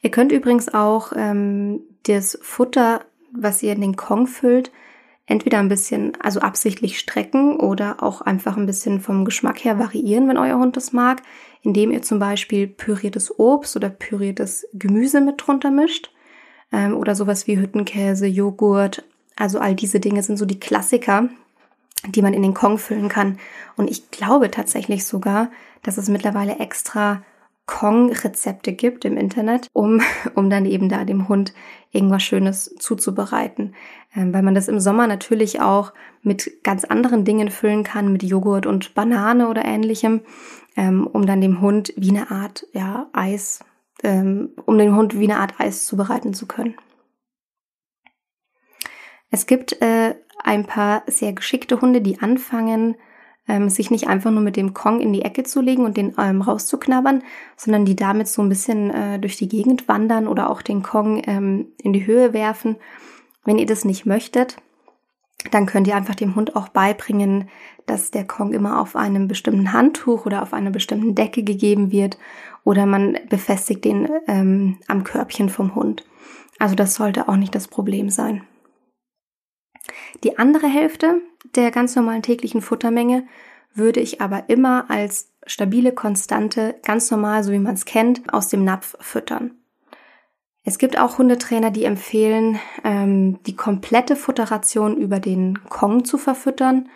Ihr 0.00 0.10
könnt 0.10 0.32
übrigens 0.32 0.72
auch 0.72 1.12
ähm, 1.14 1.80
das 2.04 2.38
Futter, 2.42 3.04
was 3.32 3.62
ihr 3.62 3.72
in 3.72 3.80
den 3.80 3.96
Kong 3.96 4.26
füllt, 4.26 4.70
entweder 5.26 5.58
ein 5.58 5.68
bisschen, 5.68 6.12
also 6.20 6.40
absichtlich 6.40 6.98
strecken 6.98 7.56
oder 7.56 8.02
auch 8.02 8.20
einfach 8.20 8.56
ein 8.56 8.66
bisschen 8.66 9.00
vom 9.00 9.24
Geschmack 9.24 9.64
her 9.64 9.78
variieren, 9.78 10.28
wenn 10.28 10.36
euer 10.36 10.58
Hund 10.58 10.76
das 10.76 10.92
mag, 10.92 11.22
indem 11.62 11.90
ihr 11.90 12.02
zum 12.02 12.18
Beispiel 12.18 12.66
püriertes 12.66 13.38
Obst 13.38 13.76
oder 13.76 13.88
püriertes 13.88 14.66
Gemüse 14.72 15.20
mit 15.20 15.36
drunter 15.38 15.70
mischt 15.70 16.10
ähm, 16.72 16.96
oder 16.96 17.14
sowas 17.14 17.46
wie 17.46 17.58
Hüttenkäse, 17.58 18.26
Joghurt. 18.26 19.04
Also 19.36 19.60
all 19.60 19.74
diese 19.74 20.00
Dinge 20.00 20.22
sind 20.22 20.36
so 20.36 20.44
die 20.44 20.60
Klassiker, 20.60 21.28
die 22.08 22.22
man 22.22 22.34
in 22.34 22.42
den 22.42 22.54
Kong 22.54 22.78
füllen 22.78 23.08
kann. 23.08 23.38
Und 23.76 23.90
ich 23.90 24.10
glaube 24.10 24.50
tatsächlich 24.50 25.04
sogar, 25.04 25.50
dass 25.82 25.98
es 25.98 26.08
mittlerweile 26.08 26.58
extra 26.58 27.22
Kong-Rezepte 27.72 28.74
gibt 28.74 29.06
im 29.06 29.16
Internet, 29.16 29.68
um, 29.72 30.02
um 30.34 30.50
dann 30.50 30.66
eben 30.66 30.90
da 30.90 31.04
dem 31.04 31.28
Hund 31.28 31.54
irgendwas 31.90 32.22
Schönes 32.22 32.74
zuzubereiten. 32.78 33.74
Ähm, 34.14 34.34
weil 34.34 34.42
man 34.42 34.54
das 34.54 34.68
im 34.68 34.78
Sommer 34.78 35.06
natürlich 35.06 35.62
auch 35.62 35.94
mit 36.22 36.62
ganz 36.62 36.84
anderen 36.84 37.24
Dingen 37.24 37.50
füllen 37.50 37.82
kann, 37.82 38.12
mit 38.12 38.22
Joghurt 38.22 38.66
und 38.66 38.94
Banane 38.94 39.48
oder 39.48 39.64
ähnlichem, 39.64 40.20
ähm, 40.76 41.06
um 41.06 41.24
dann 41.24 41.40
dem 41.40 41.62
Hund 41.62 41.94
wie 41.96 42.10
eine 42.10 42.30
Art 42.30 42.66
ja, 42.72 43.08
Eis, 43.14 43.64
ähm, 44.02 44.50
um 44.66 44.76
den 44.76 44.94
Hund 44.94 45.18
wie 45.18 45.24
eine 45.24 45.38
Art 45.38 45.58
Eis 45.58 45.86
zubereiten 45.86 46.34
zu 46.34 46.46
können. 46.46 46.74
Es 49.30 49.46
gibt 49.46 49.80
äh, 49.80 50.14
ein 50.44 50.66
paar 50.66 51.04
sehr 51.06 51.32
geschickte 51.32 51.80
Hunde, 51.80 52.02
die 52.02 52.20
anfangen, 52.20 52.96
ähm, 53.48 53.68
sich 53.68 53.90
nicht 53.90 54.08
einfach 54.08 54.30
nur 54.30 54.42
mit 54.42 54.56
dem 54.56 54.74
Kong 54.74 55.00
in 55.00 55.12
die 55.12 55.22
Ecke 55.22 55.42
zu 55.42 55.60
legen 55.60 55.84
und 55.84 55.96
den 55.96 56.14
ähm, 56.18 56.42
rauszuknabbern, 56.42 57.22
sondern 57.56 57.84
die 57.84 57.96
damit 57.96 58.28
so 58.28 58.42
ein 58.42 58.48
bisschen 58.48 58.90
äh, 58.90 59.18
durch 59.18 59.36
die 59.36 59.48
Gegend 59.48 59.88
wandern 59.88 60.28
oder 60.28 60.50
auch 60.50 60.62
den 60.62 60.82
Kong 60.82 61.22
ähm, 61.26 61.66
in 61.82 61.92
die 61.92 62.06
Höhe 62.06 62.32
werfen. 62.32 62.76
Wenn 63.44 63.58
ihr 63.58 63.66
das 63.66 63.84
nicht 63.84 64.06
möchtet, 64.06 64.56
dann 65.50 65.66
könnt 65.66 65.88
ihr 65.88 65.96
einfach 65.96 66.14
dem 66.14 66.36
Hund 66.36 66.54
auch 66.54 66.68
beibringen, 66.68 67.48
dass 67.86 68.12
der 68.12 68.24
Kong 68.24 68.52
immer 68.52 68.80
auf 68.80 68.94
einem 68.94 69.26
bestimmten 69.26 69.72
Handtuch 69.72 70.24
oder 70.24 70.42
auf 70.42 70.52
einer 70.52 70.70
bestimmten 70.70 71.16
Decke 71.16 71.42
gegeben 71.42 71.90
wird 71.90 72.16
oder 72.64 72.86
man 72.86 73.18
befestigt 73.28 73.84
den 73.84 74.08
ähm, 74.28 74.78
am 74.86 75.02
Körbchen 75.02 75.48
vom 75.48 75.74
Hund. 75.74 76.04
Also 76.60 76.76
das 76.76 76.94
sollte 76.94 77.28
auch 77.28 77.36
nicht 77.36 77.56
das 77.56 77.66
Problem 77.66 78.08
sein. 78.08 78.42
Die 80.24 80.38
andere 80.38 80.68
Hälfte 80.68 81.20
der 81.56 81.70
ganz 81.70 81.96
normalen 81.96 82.22
täglichen 82.22 82.60
Futtermenge 82.60 83.26
würde 83.74 84.00
ich 84.00 84.20
aber 84.20 84.48
immer 84.48 84.90
als 84.90 85.32
stabile 85.46 85.92
Konstante, 85.92 86.76
ganz 86.84 87.10
normal, 87.10 87.42
so 87.42 87.52
wie 87.52 87.58
man 87.58 87.74
es 87.74 87.84
kennt, 87.84 88.32
aus 88.32 88.48
dem 88.48 88.64
Napf 88.64 88.96
füttern. 89.00 89.52
Es 90.64 90.78
gibt 90.78 90.98
auch 90.98 91.18
Hundetrainer, 91.18 91.72
die 91.72 91.84
empfehlen, 91.84 92.60
ähm, 92.84 93.42
die 93.44 93.56
komplette 93.56 94.14
Futteration 94.14 94.96
über 94.96 95.18
den 95.18 95.58
Kong 95.68 96.04
zu 96.04 96.18
verfüttern. 96.18 96.88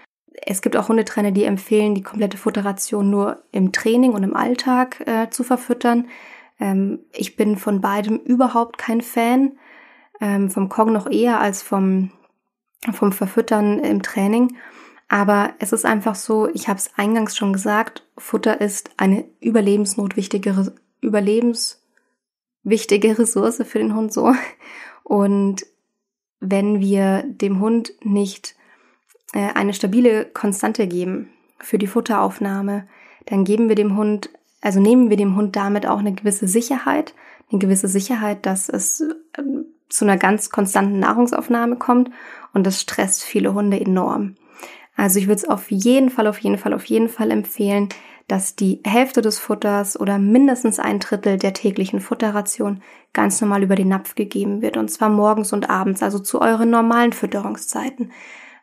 Es 0.45 0.63
gibt 0.63 0.77
auch 0.77 0.89
Hundetrainer, 0.89 1.33
die 1.33 1.45
empfehlen, 1.45 1.97
die 1.97 2.03
komplette 2.03 2.37
Futteration 2.37 3.11
nur 3.11 3.43
im 3.51 3.73
Training 3.73 4.13
und 4.13 4.23
im 4.23 4.37
Alltag 4.37 5.03
äh, 5.07 5.31
zu 5.31 5.43
verfüttern. 5.43 6.07
Ähm, 6.61 7.01
ich 7.13 7.35
bin 7.35 7.57
von 7.57 7.81
beidem 7.81 8.19
überhaupt 8.19 8.79
kein 8.79 9.01
Fan. 9.01 9.59
Ähm, 10.21 10.49
vom 10.49 10.69
Kong 10.69 10.93
noch 10.93 11.11
eher 11.11 11.41
als 11.41 11.63
vom 11.63 12.13
vom 12.93 13.13
Verfüttern 13.13 13.79
im 13.79 14.03
Training. 14.03 14.57
Aber 15.09 15.55
es 15.59 15.73
ist 15.73 15.85
einfach 15.85 16.15
so, 16.15 16.49
ich 16.49 16.69
habe 16.69 16.79
es 16.79 16.91
eingangs 16.97 17.37
schon 17.37 17.53
gesagt, 17.53 18.05
Futter 18.19 18.61
ist 18.61 18.91
eine 18.97 19.25
überlebensnotwichtige, 19.41 20.73
überlebenswichtige 21.01 23.19
Ressource 23.19 23.63
für 23.65 23.79
den 23.79 23.95
Hund 23.95 24.13
so. 24.13 24.33
Und 25.05 25.65
wenn 26.41 26.81
wir 26.81 27.23
dem 27.27 27.61
Hund 27.61 27.93
nicht 28.03 28.57
äh, 29.33 29.53
eine 29.55 29.75
stabile 29.75 30.25
Konstante 30.25 30.89
geben 30.89 31.31
für 31.61 31.79
die 31.79 31.87
Futteraufnahme, 31.87 32.89
dann 33.27 33.45
geben 33.45 33.69
wir 33.69 33.77
dem 33.77 33.97
Hund, 33.97 34.31
also 34.61 34.81
nehmen 34.81 35.11
wir 35.11 35.17
dem 35.17 35.37
Hund 35.37 35.55
damit 35.57 35.87
auch 35.87 36.01
eine 36.01 36.15
gewisse 36.15 36.49
Sicherheit, 36.49 37.15
eine 37.51 37.61
gewisse 37.61 37.89
Sicherheit, 37.89 38.45
dass 38.45 38.69
es 38.69 39.05
ähm, 39.39 39.67
zu 39.89 40.05
einer 40.05 40.17
ganz 40.17 40.51
konstanten 40.51 40.99
Nahrungsaufnahme 40.99 41.77
kommt 41.77 42.11
und 42.57 42.67
das 42.67 42.81
stresst 42.81 43.23
viele 43.23 43.53
Hunde 43.53 43.79
enorm. 43.79 44.35
Also 44.97 45.19
ich 45.19 45.27
würde 45.27 45.41
es 45.43 45.49
auf 45.49 45.71
jeden 45.71 46.09
Fall, 46.09 46.27
auf 46.27 46.39
jeden 46.39 46.57
Fall, 46.57 46.73
auf 46.73 46.87
jeden 46.87 47.11
Fall 47.11 47.31
empfehlen, 47.31 47.91
dass 48.29 48.57
die 48.57 48.81
Hälfte 48.83 49.21
des 49.21 49.39
Futters 49.39 50.01
oder 50.01 50.19
mindestens 50.19 50.79
ein 50.79 50.99
Drittel 50.99 51.37
der 51.37 51.53
täglichen 51.53 52.01
Futterration 52.01 52.83
ganz 53.13 53.43
normal 53.43 53.63
über 53.63 53.75
den 53.75 53.89
Napf 53.89 54.15
gegeben 54.15 54.63
wird. 54.63 54.79
Und 54.79 54.91
zwar 54.91 55.11
morgens 55.11 55.53
und 55.53 55.69
abends, 55.69 56.03
also 56.03 56.19
zu 56.19 56.41
euren 56.41 56.71
normalen 56.71 57.13
Fütterungszeiten. 57.13 58.11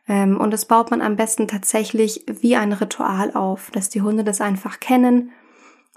Ähm, 0.07 0.41
und 0.41 0.51
das 0.51 0.65
baut 0.65 0.89
man 0.89 1.03
am 1.03 1.15
besten 1.15 1.47
tatsächlich 1.47 2.25
wie 2.27 2.55
ein 2.55 2.73
Ritual 2.73 3.35
auf, 3.35 3.69
dass 3.69 3.89
die 3.89 4.01
Hunde 4.01 4.23
das 4.23 4.41
einfach 4.41 4.79
kennen 4.79 5.31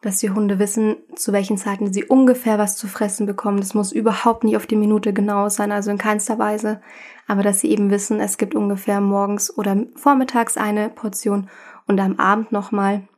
dass 0.03 0.19
die 0.19 0.31
Hunde 0.31 0.59
wissen, 0.59 0.97
zu 1.15 1.33
welchen 1.33 1.57
Zeiten 1.57 1.93
sie 1.93 2.05
ungefähr 2.05 2.59
was 2.59 2.77
zu 2.77 2.87
fressen 2.87 3.27
bekommen. 3.27 3.59
Das 3.59 3.75
muss 3.75 3.93
überhaupt 3.93 4.45
nicht 4.45 4.57
auf 4.57 4.67
die 4.67 4.77
Minute 4.77 5.13
genau 5.13 5.49
sein, 5.49 5.73
also 5.73 5.91
in 5.91 5.99
keinster 5.99 6.39
Weise. 6.39 6.81
Aber 7.27 7.43
dass 7.43 7.61
sie 7.61 7.71
eben 7.71 7.91
wissen, 7.91 8.21
es 8.21 8.39
gibt 8.39 8.55
ungefähr 8.55 9.01
morgens 9.01 9.57
oder 9.57 9.85
vormittags 9.97 10.57
eine 10.57 10.91
Portion 10.91 11.49
und 11.87 11.99
am 11.99 12.19
Abend 12.19 12.53
nochmal. 12.53 13.09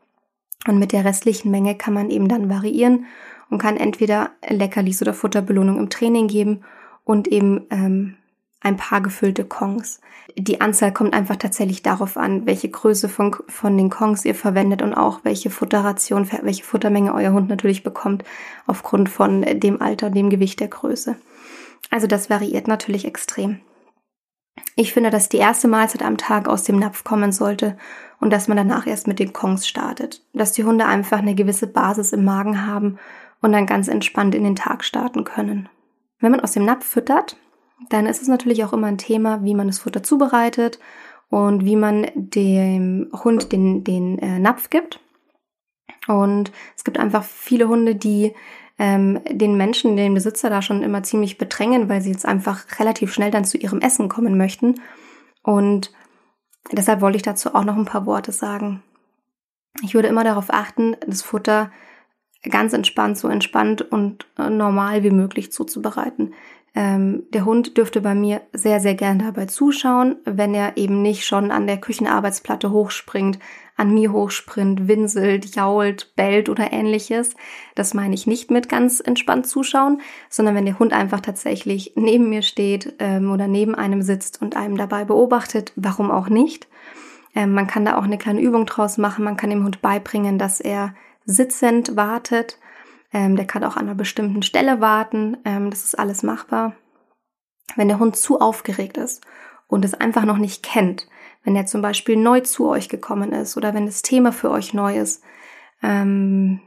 Und 0.67 0.79
mit 0.79 0.93
der 0.93 1.05
restlichen 1.05 1.51
Menge 1.51 1.77
kann 1.77 1.95
man 1.95 2.11
eben 2.11 2.29
dann 2.29 2.49
variieren 2.49 3.07
und 3.51 3.59
kann 3.59 3.77
entweder 3.77 4.31
Leckerlis 4.49 5.03
oder 5.03 5.15
Futterbelohnung 5.15 5.79
im 5.79 5.91
Training 5.91 6.29
geben 6.29 6.65
und 7.05 7.29
eben 7.29 7.67
ähm, 7.71 8.18
ein 8.61 8.77
paar 8.77 9.01
gefüllte 9.01 9.45
Kongs. 9.45 10.01
Die 10.37 10.61
Anzahl 10.61 10.93
kommt 10.93 11.15
einfach 11.15 11.37
tatsächlich 11.37 11.83
darauf 11.83 12.17
an, 12.17 12.47
welche 12.47 12.69
Größe 12.69 13.09
von, 13.09 13.37
von 13.47 13.77
den 13.77 13.91
Kongs 13.91 14.25
ihr 14.25 14.35
verwendet 14.35 14.83
und 14.83 14.95
auch 14.95 15.21
welche 15.23 15.51
Futterration, 15.51 16.29
welche 16.43 16.65
Futtermenge 16.65 17.15
euer 17.15 17.33
Hund 17.33 17.49
natürlich 17.49 17.83
bekommt, 17.83 18.25
aufgrund 18.67 19.09
von 19.09 19.43
dem 19.43 19.81
Alter, 19.81 20.11
dem 20.11 20.31
Gewicht 20.31 20.61
der 20.61 20.69
Größe. 20.69 21.17
Also 21.91 22.07
das 22.07 22.31
variiert 22.31 22.69
natürlich 22.69 23.05
extrem. 23.05 23.61
Ich 24.75 24.93
finde, 24.93 25.11
dass 25.11 25.29
die 25.29 25.39
erste 25.39 25.69
Mahlzeit 25.69 26.03
am 26.03 26.17
Tag 26.17 26.49
aus 26.49 26.65
dem 26.65 26.79
Napf 26.79 27.05
kommen 27.05 27.33
sollte 27.33 27.77
und 28.21 28.31
dass 28.33 28.49
man 28.49 28.57
danach 28.57 28.87
erst 28.87 29.07
mit 29.07 29.19
den 29.19 29.33
Kongs 29.33 29.67
startet. 29.67 30.23
Dass 30.33 30.53
die 30.53 30.65
Hunde 30.65 30.87
einfach 30.87 31.19
eine 31.19 31.35
gewisse 31.35 31.69
Basis 31.69 32.13
im 32.13 32.25
Magen 32.25 32.67
haben 32.67 32.99
und 33.41 33.53
dann 33.53 33.67
ganz 33.67 33.89
entspannt 33.89 34.35
in 34.35 34.45
den 34.45 34.57
Tag 34.57 34.85
starten 34.85 35.25
können. 35.25 35.69
Wenn 36.21 36.33
man 36.33 36.41
aus 36.41 36.53
dem 36.53 36.65
Napf 36.65 36.85
füttert, 36.85 37.37
dann 37.91 38.07
ist 38.07 38.23
es 38.23 38.29
natürlich 38.29 38.65
auch 38.65 38.73
immer 38.73 38.89
ein 38.89 38.99
Thema, 38.99 39.45
wie 39.45 39.55
man 39.55 39.69
das 39.69 39.79
Futter 39.79 40.03
zubereitet 40.03 40.79
und 41.31 41.65
wie 41.65 41.77
man 41.77 42.07
dem 42.15 43.11
Hund 43.13 43.53
den, 43.53 43.85
den 43.85 44.19
äh, 44.19 44.39
Napf 44.39 44.71
gibt. 44.71 45.01
Und 46.07 46.53
es 46.77 46.85
gibt 46.85 46.99
einfach 46.99 47.23
viele 47.23 47.69
Hunde, 47.69 47.95
die 47.95 48.35
ähm, 48.79 49.21
den 49.31 49.57
Menschen, 49.57 49.97
den 49.97 50.15
Besitzer 50.15 50.51
da 50.51 50.63
schon 50.63 50.83
immer 50.83 51.03
ziemlich 51.03 51.37
bedrängen, 51.37 51.89
weil 51.89 52.01
sie 52.01 52.11
jetzt 52.11 52.27
einfach 52.27 52.65
relativ 52.79 53.13
schnell 53.13 53.31
dann 53.31 53.45
zu 53.45 53.59
ihrem 53.59 53.81
Essen 53.81 54.09
kommen 54.09 54.39
möchten. 54.39 54.81
Und 55.43 55.93
deshalb 56.73 57.01
wollte 57.01 57.17
ich 57.17 57.23
dazu 57.23 57.55
auch 57.55 57.65
noch 57.65 57.77
ein 57.77 57.85
paar 57.85 58.07
Worte 58.07 58.33
sagen. 58.33 58.83
Ich 59.83 59.95
würde 59.95 60.09
immer 60.09 60.25
darauf 60.25 60.47
achten, 60.51 60.97
das 61.07 61.23
Futter 61.23 61.71
ganz 62.43 62.73
entspannt, 62.73 63.19
so 63.19 63.29
entspannt 63.29 63.83
und 63.83 64.27
äh, 64.39 64.49
normal 64.49 65.03
wie 65.03 65.11
möglich 65.11 65.53
zuzubereiten. 65.53 66.35
Ähm, 66.75 67.25
der 67.33 67.45
Hund 67.45 67.77
dürfte 67.77 68.01
bei 68.01 68.15
mir 68.15 68.43
sehr, 68.53 68.81
sehr 68.81 68.95
gern 68.95 69.19
dabei 69.19 69.47
zuschauen, 69.47 70.17
wenn 70.25 70.55
er 70.55 70.77
eben 70.77 71.03
nicht 71.03 71.25
schon 71.25 71.51
an 71.51 71.67
der 71.67 71.79
Küchenarbeitsplatte 71.79 72.71
hochspringt, 72.71 73.39
an 73.77 73.95
mir 73.95 74.13
hochspringt, 74.13 74.89
winselt, 74.89 75.55
jault, 75.55 76.13
bellt 76.17 76.49
oder 76.49 76.73
ähnliches. 76.73 77.37
Das 77.75 77.95
meine 77.95 78.15
ich 78.15 78.27
nicht 78.27 78.51
mit 78.51 78.69
ganz 78.69 79.01
entspannt 79.01 79.47
zuschauen, 79.47 80.01
sondern 80.29 80.55
wenn 80.55 80.67
der 80.67 80.79
Hund 80.79 80.93
einfach 80.93 81.21
tatsächlich 81.21 81.93
neben 81.97 82.29
mir 82.29 82.43
steht 82.43 82.95
ähm, 82.99 83.31
oder 83.31 83.49
neben 83.49 83.75
einem 83.75 84.03
sitzt 84.03 84.43
und 84.43 84.57
einem 84.57 84.77
dabei 84.77 85.05
beobachtet, 85.05 85.73
warum 85.77 86.11
auch 86.11 86.29
nicht. 86.29 86.69
Ähm, 87.35 87.53
man 87.55 87.67
kann 87.67 87.85
da 87.85 87.97
auch 87.97 88.05
eine 88.05 88.19
kleine 88.19 88.41
Übung 88.41 88.67
draus 88.67 88.99
machen. 88.99 89.25
Man 89.25 89.37
kann 89.37 89.51
dem 89.51 89.65
Hund 89.65 89.81
beibringen, 89.81 90.39
dass 90.39 90.61
er 90.61 90.95
sitzend 91.25 91.97
wartet 91.97 92.59
ähm, 93.13 93.37
der 93.37 93.47
kann 93.47 93.65
auch 93.65 93.77
an 93.77 93.87
einer 93.87 93.95
bestimmten 93.95 94.43
Stelle 94.43 94.81
warten. 94.81 95.37
Ähm, 95.45 95.71
das 95.71 95.85
ist 95.85 95.99
alles 95.99 96.23
machbar. 96.23 96.75
Wenn 97.77 97.89
der 97.89 97.99
Hund 97.99 98.17
zu 98.17 98.41
aufgeregt 98.41 98.97
ist 98.97 99.25
und 99.67 99.85
es 99.85 99.95
einfach 99.95 100.25
noch 100.25 100.39
nicht 100.39 100.63
kennt, 100.63 101.07
wenn 101.45 101.57
er 101.57 101.67
zum 101.67 101.83
Beispiel 101.83 102.17
neu 102.17 102.41
zu 102.41 102.69
euch 102.69 102.89
gekommen 102.89 103.33
ist 103.33 103.57
oder 103.57 103.75
wenn 103.75 103.87
das 103.87 104.03
Thema 104.03 104.33
für 104.33 104.51
euch 104.51 104.75
neu 104.75 104.99
ist, 104.99 105.23
ähm, 105.83 106.61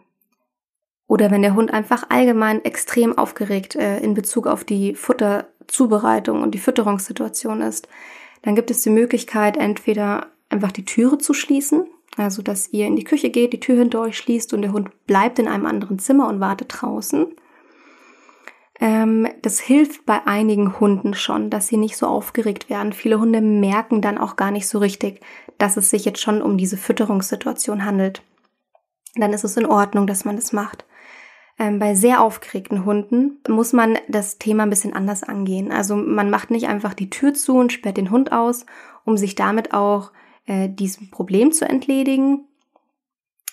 oder 1.07 1.29
wenn 1.29 1.41
der 1.41 1.55
Hund 1.55 1.73
einfach 1.73 2.05
allgemein 2.09 2.63
extrem 2.63 3.17
aufgeregt 3.17 3.75
äh, 3.75 3.99
in 3.99 4.13
Bezug 4.13 4.47
auf 4.47 4.63
die 4.63 4.95
Futterzubereitung 4.95 6.41
und 6.41 6.51
die 6.51 6.59
Fütterungssituation 6.59 7.61
ist, 7.61 7.89
dann 8.43 8.55
gibt 8.55 8.71
es 8.71 8.81
die 8.81 8.91
Möglichkeit, 8.91 9.57
entweder 9.57 10.27
einfach 10.47 10.71
die 10.71 10.85
Türe 10.85 11.17
zu 11.17 11.33
schließen, 11.33 11.85
also, 12.17 12.41
dass 12.41 12.71
ihr 12.73 12.87
in 12.87 12.95
die 12.95 13.03
Küche 13.03 13.29
geht, 13.29 13.53
die 13.53 13.59
Tür 13.59 13.77
hinter 13.77 14.01
euch 14.01 14.17
schließt 14.17 14.53
und 14.53 14.61
der 14.61 14.73
Hund 14.73 14.89
bleibt 15.07 15.39
in 15.39 15.47
einem 15.47 15.65
anderen 15.65 15.97
Zimmer 15.99 16.27
und 16.27 16.39
wartet 16.39 16.67
draußen. 16.69 17.27
Ähm, 18.81 19.27
das 19.41 19.59
hilft 19.59 20.05
bei 20.05 20.25
einigen 20.25 20.79
Hunden 20.79 21.13
schon, 21.13 21.49
dass 21.49 21.67
sie 21.67 21.77
nicht 21.77 21.95
so 21.95 22.07
aufgeregt 22.07 22.69
werden. 22.69 22.93
Viele 22.93 23.19
Hunde 23.19 23.39
merken 23.39 24.01
dann 24.01 24.17
auch 24.17 24.35
gar 24.35 24.51
nicht 24.51 24.67
so 24.67 24.79
richtig, 24.79 25.21
dass 25.57 25.77
es 25.77 25.89
sich 25.89 26.03
jetzt 26.03 26.19
schon 26.19 26.41
um 26.41 26.57
diese 26.57 26.77
Fütterungssituation 26.77 27.85
handelt. 27.85 28.23
Dann 29.15 29.33
ist 29.33 29.43
es 29.43 29.55
in 29.55 29.65
Ordnung, 29.65 30.07
dass 30.07 30.25
man 30.25 30.35
das 30.35 30.51
macht. 30.51 30.85
Ähm, 31.59 31.79
bei 31.79 31.95
sehr 31.95 32.21
aufgeregten 32.21 32.83
Hunden 32.83 33.39
muss 33.47 33.71
man 33.71 33.99
das 34.07 34.37
Thema 34.37 34.63
ein 34.63 34.69
bisschen 34.69 34.93
anders 34.93 35.21
angehen. 35.23 35.71
Also 35.71 35.95
man 35.95 36.29
macht 36.29 36.49
nicht 36.49 36.67
einfach 36.67 36.93
die 36.93 37.09
Tür 37.09 37.33
zu 37.33 37.57
und 37.57 37.71
sperrt 37.71 37.97
den 37.97 38.09
Hund 38.09 38.31
aus, 38.31 38.65
um 39.05 39.15
sich 39.15 39.35
damit 39.35 39.73
auch 39.73 40.11
äh, 40.45 40.69
diesem 40.69 41.09
Problem 41.09 41.51
zu 41.51 41.67
entledigen, 41.67 42.45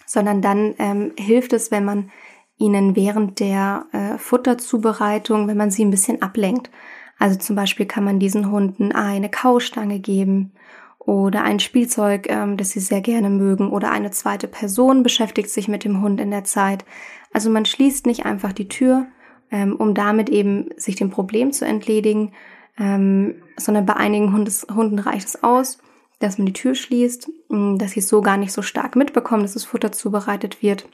sondern 0.06 0.42
dann 0.42 0.74
ähm, 0.78 1.12
hilft 1.18 1.52
es, 1.52 1.70
wenn 1.70 1.84
man 1.84 2.10
ihnen 2.56 2.96
während 2.96 3.40
der 3.40 3.86
äh, 3.92 4.18
Futterzubereitung, 4.18 5.46
wenn 5.48 5.56
man 5.56 5.70
sie 5.70 5.84
ein 5.84 5.90
bisschen 5.90 6.22
ablenkt. 6.22 6.70
Also 7.18 7.38
zum 7.38 7.56
Beispiel 7.56 7.86
kann 7.86 8.04
man 8.04 8.18
diesen 8.18 8.50
Hunden 8.50 8.92
eine 8.92 9.30
Kaustange 9.30 10.00
geben 10.00 10.52
oder 10.98 11.42
ein 11.42 11.60
Spielzeug, 11.60 12.28
ähm, 12.28 12.56
das 12.56 12.70
sie 12.70 12.80
sehr 12.80 13.00
gerne 13.00 13.30
mögen 13.30 13.70
oder 13.70 13.90
eine 13.90 14.10
zweite 14.10 14.48
Person 14.48 15.02
beschäftigt 15.02 15.50
sich 15.50 15.68
mit 15.68 15.84
dem 15.84 16.02
Hund 16.02 16.20
in 16.20 16.30
der 16.30 16.44
Zeit. 16.44 16.84
Also 17.32 17.50
man 17.50 17.64
schließt 17.64 18.06
nicht 18.06 18.26
einfach 18.26 18.52
die 18.52 18.68
Tür, 18.68 19.06
ähm, 19.50 19.76
um 19.76 19.94
damit 19.94 20.28
eben 20.30 20.68
sich 20.76 20.96
dem 20.96 21.10
Problem 21.10 21.52
zu 21.52 21.64
entledigen, 21.64 22.32
ähm, 22.78 23.42
sondern 23.56 23.86
bei 23.86 23.94
einigen 23.94 24.32
Hundes, 24.32 24.66
Hunden 24.72 24.98
reicht 24.98 25.28
es 25.28 25.42
aus, 25.42 25.78
dass 26.18 26.38
man 26.38 26.46
die 26.46 26.52
Tür 26.52 26.74
schließt, 26.74 27.28
mm, 27.48 27.76
dass 27.76 27.92
sie 27.92 28.00
es 28.00 28.08
so 28.08 28.20
gar 28.20 28.36
nicht 28.36 28.52
so 28.52 28.62
stark 28.62 28.96
mitbekommen, 28.96 29.42
dass 29.42 29.54
das 29.54 29.64
Futter 29.64 29.92
zubereitet 29.92 30.62
wird 30.62 30.88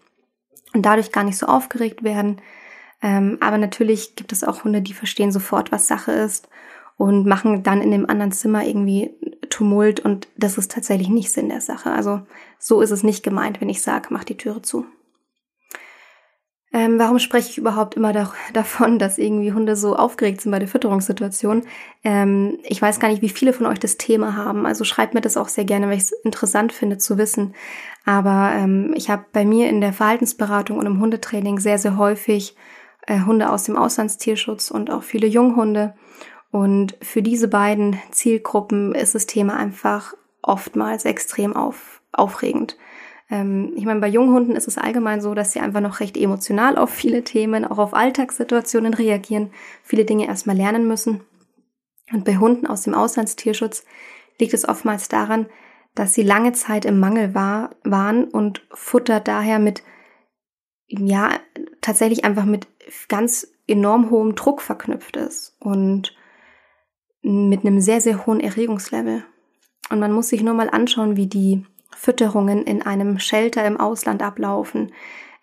und 0.75 0.83
dadurch 0.85 1.13
gar 1.13 1.25
nicht 1.25 1.39
so 1.39 1.47
aufgeregt 1.47 2.05
werden. 2.05 2.41
Ähm, 3.03 3.39
aber 3.41 3.59
natürlich 3.59 4.17
gibt 4.17 4.33
es 4.33 4.45
auch 4.45 4.65
Hunde, 4.65 4.83
die 4.83 4.95
verstehen 4.95 5.33
sofort, 5.33 5.73
was 5.73 5.89
Sache 5.89 6.13
ist 6.13 6.49
und 6.97 7.27
machen 7.27 7.63
dann 7.63 7.83
in 7.83 7.91
dem 7.91 8.09
anderen 8.09 8.33
Zimmer 8.33 8.65
irgendwie 8.65 9.15
Tumult 9.51 10.01
und 10.01 10.29
das 10.37 10.59
ist 10.59 10.71
tatsächlich 10.73 11.09
nicht 11.09 11.33
Sinn 11.33 11.49
der 11.49 11.61
Sache. 11.61 11.91
Also 11.91 12.23
so 12.59 12.81
ist 12.81 12.91
es 12.91 13.03
nicht 13.03 13.23
gemeint, 13.23 13.61
wenn 13.61 13.69
ich 13.69 13.83
sage, 13.83 14.09
mach 14.11 14.25
die 14.25 14.37
Türe 14.37 14.63
zu. 14.63 14.87
Ähm, 16.75 16.99
warum 16.99 17.21
spreche 17.21 17.51
ich 17.51 17.59
überhaupt 17.59 17.95
immer 17.95 18.13
da, 18.13 18.33
davon, 18.53 18.99
dass 18.99 19.17
irgendwie 19.17 19.53
Hunde 19.53 19.77
so 19.77 19.95
aufgeregt 19.95 20.41
sind 20.41 20.51
bei 20.51 20.59
der 20.59 20.67
Fütterungssituation? 20.67 21.63
Ähm, 22.03 22.59
ich 22.65 22.83
weiß 22.83 22.99
gar 22.99 23.07
nicht, 23.07 23.23
wie 23.23 23.29
viele 23.29 23.53
von 23.53 23.67
euch 23.67 23.79
das 23.79 23.97
Thema 23.97 24.35
haben. 24.35 24.67
Also 24.67 24.83
schreibt 24.83 25.15
mir 25.15 25.21
das 25.21 25.37
auch 25.37 25.47
sehr 25.47 25.65
gerne, 25.65 25.87
weil 25.87 25.99
ich 25.99 26.03
es 26.03 26.13
interessant 26.25 26.73
finde 26.73 26.99
zu 26.99 27.17
wissen. 27.17 27.55
Aber 28.05 28.51
ähm, 28.57 28.93
ich 28.97 29.09
habe 29.09 29.25
bei 29.33 29.45
mir 29.45 29.69
in 29.69 29.81
der 29.81 29.93
Verhaltensberatung 29.93 30.77
und 30.77 30.87
im 30.87 30.99
Hundetraining 30.99 31.61
sehr, 31.61 31.79
sehr 31.79 31.97
häufig 31.97 32.57
äh, 33.07 33.21
Hunde 33.21 33.51
aus 33.51 33.63
dem 33.63 33.77
Auslandstierschutz 33.77 34.73
und 34.73 34.91
auch 34.91 35.05
viele 35.05 35.29
Junghunde. 35.29 35.95
Und 36.51 36.97
für 37.01 37.23
diese 37.23 37.47
beiden 37.47 38.01
Zielgruppen 38.11 38.97
ist 38.97 39.15
das 39.15 39.27
Thema 39.27 39.57
einfach 39.57 40.15
oftmals 40.43 41.05
extrem 41.05 41.55
auf, 41.55 42.01
aufregend. 42.11 42.77
Ähm, 43.31 43.73
ich 43.77 43.85
meine, 43.85 44.01
bei 44.01 44.09
Junghunden 44.09 44.57
ist 44.57 44.69
es 44.69 44.79
allgemein 44.79 45.21
so, 45.21 45.35
dass 45.35 45.53
sie 45.53 45.61
einfach 45.61 45.81
noch 45.81 46.01
recht 46.01 46.17
emotional 46.17 46.77
auf 46.77 46.91
viele 46.91 47.25
Themen, 47.25 47.65
auch 47.65 47.79
auf 47.79 47.95
Alltagssituationen 47.95 48.95
reagieren, 48.95 49.51
viele 49.83 50.05
Dinge 50.05 50.27
erstmal 50.27 50.57
lernen 50.57 50.87
müssen. 50.87 51.23
Und 52.13 52.25
bei 52.25 52.37
Hunden 52.37 52.67
aus 52.67 52.83
dem 52.83 52.95
Auslandstierschutz 52.95 53.85
liegt 54.39 54.55
es 54.55 54.69
oftmals 54.69 55.09
daran, 55.09 55.47
dass 55.95 56.15
sie 56.15 56.23
lange 56.23 56.53
Zeit 56.53 56.85
im 56.85 56.99
Mangel 56.99 57.35
war, 57.35 57.71
waren 57.85 58.25
und 58.25 58.67
Futter 58.73 59.21
daher 59.21 59.59
mit, 59.59 59.83
ja, 60.89 61.31
tatsächlich 61.81 62.25
einfach 62.25 62.45
mit 62.45 62.67
ganz 63.09 63.49
enorm 63.67 64.11
hohem 64.11 64.35
Druck 64.35 64.61
verknüpft 64.61 65.17
ist 65.17 65.57
und 65.61 66.15
mit 67.23 67.65
einem 67.65 67.81
sehr, 67.81 68.01
sehr 68.01 68.27
hohen 68.27 68.41
Erregungslevel. 68.41 69.25
Und 69.91 70.01
man 70.01 70.13
muss 70.13 70.29
sich 70.29 70.43
nur 70.43 70.55
mal 70.55 70.69
anschauen, 70.69 71.17
wie 71.17 71.27
die 71.27 71.65
Fütterungen 71.97 72.65
in 72.65 72.83
einem 72.83 73.19
Shelter 73.19 73.65
im 73.65 73.79
Ausland 73.79 74.23
ablaufen. 74.23 74.93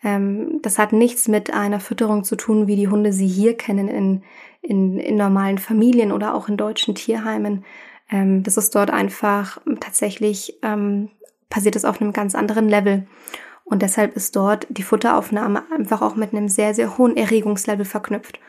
Ähm, 0.04 0.60
das 0.62 0.78
hat 0.78 0.94
nichts 0.94 1.28
mit 1.28 1.54
einer 1.54 1.80
Fütterung 1.80 2.24
zu 2.24 2.36
tun, 2.36 2.68
wie 2.68 2.76
die 2.76 2.88
Hunde 2.88 3.14
sie 3.14 3.28
hier 3.28 3.56
kennen 3.56 3.88
in, 3.88 4.24
in, 4.62 5.00
in 5.00 5.16
normalen 5.16 5.58
Familien 5.58 6.12
oder 6.12 6.34
auch 6.34 6.50
in 6.50 6.58
deutschen 6.58 6.96
Tierheimen. 6.96 7.66
Ähm, 8.10 8.44
das 8.44 8.58
ist 8.58 8.76
dort 8.76 8.92
einfach 8.92 9.60
tatsächlich 9.80 10.58
ähm, 10.64 11.10
passiert 11.50 11.76
es 11.76 11.86
auf 11.86 12.02
einem 12.02 12.14
ganz 12.14 12.34
anderen 12.34 12.68
Level. 12.68 13.06
Und 13.64 13.84
deshalb 13.84 14.16
ist 14.16 14.36
dort 14.36 14.66
die 14.70 14.84
Futteraufnahme 14.84 15.64
einfach 15.72 16.02
auch 16.02 16.16
mit 16.16 16.34
einem 16.34 16.50
sehr, 16.50 16.74
sehr 16.74 16.98
hohen 16.98 17.16
Erregungslevel 17.16 17.86
verknüpft. 17.86 18.40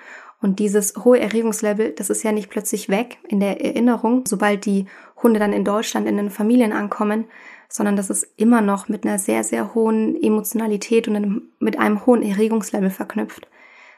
Und 0.41 0.59
dieses 0.59 0.95
hohe 1.05 1.21
Erregungslevel, 1.21 1.93
das 1.93 2.11
ist 2.11 2.25
ja 2.25 2.33
nicht 2.33 2.51
plötzlich 2.51 2.89
weg 2.89 3.19
in 3.29 3.39
der 3.39 3.65
Erinnerung, 3.65 4.25
sobald 4.27 4.65
die 4.65 4.87
Hunde 5.23 5.39
dann 5.39 5.53
in 5.53 5.65
Deutschland 5.65 6.09
in 6.09 6.17
den 6.17 6.31
Familien 6.31 6.73
ankommen, 6.73 7.27
sondern 7.73 7.97
das 7.97 8.11
ist 8.11 8.27
immer 8.37 8.61
noch 8.61 8.89
mit 8.89 9.05
einer 9.05 9.19
sehr, 9.19 9.45
sehr 9.45 9.75
hohen 9.75 10.23
Emotionalität 10.23 11.09
und 11.09 11.43
mit 11.59 11.79
einem 11.79 12.05
hohen 12.05 12.23
Erregungslevel 12.23 12.91
verknüpft. 12.91 13.49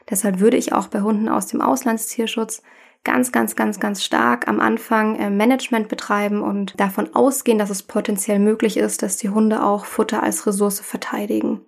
Deshalb 0.09 0.39
würde 0.39 0.55
ich 0.55 0.71
auch 0.71 0.87
bei 0.87 1.01
Hunden 1.01 1.27
aus 1.27 1.47
dem 1.47 1.61
Auslandstierschutz 1.61 2.61
ganz, 3.03 3.33
ganz, 3.33 3.55
ganz, 3.55 3.79
ganz 3.79 4.03
stark 4.03 4.47
am 4.47 4.61
Anfang 4.61 5.17
äh, 5.17 5.29
Management 5.29 5.89
betreiben 5.89 6.41
und 6.41 6.79
davon 6.79 7.13
ausgehen, 7.13 7.59
dass 7.59 7.69
es 7.69 7.83
potenziell 7.83 8.39
möglich 8.39 8.77
ist, 8.77 9.03
dass 9.03 9.17
die 9.17 9.29
Hunde 9.29 9.61
auch 9.61 9.85
Futter 9.85 10.23
als 10.23 10.47
Ressource 10.47 10.79
verteidigen. 10.79 11.59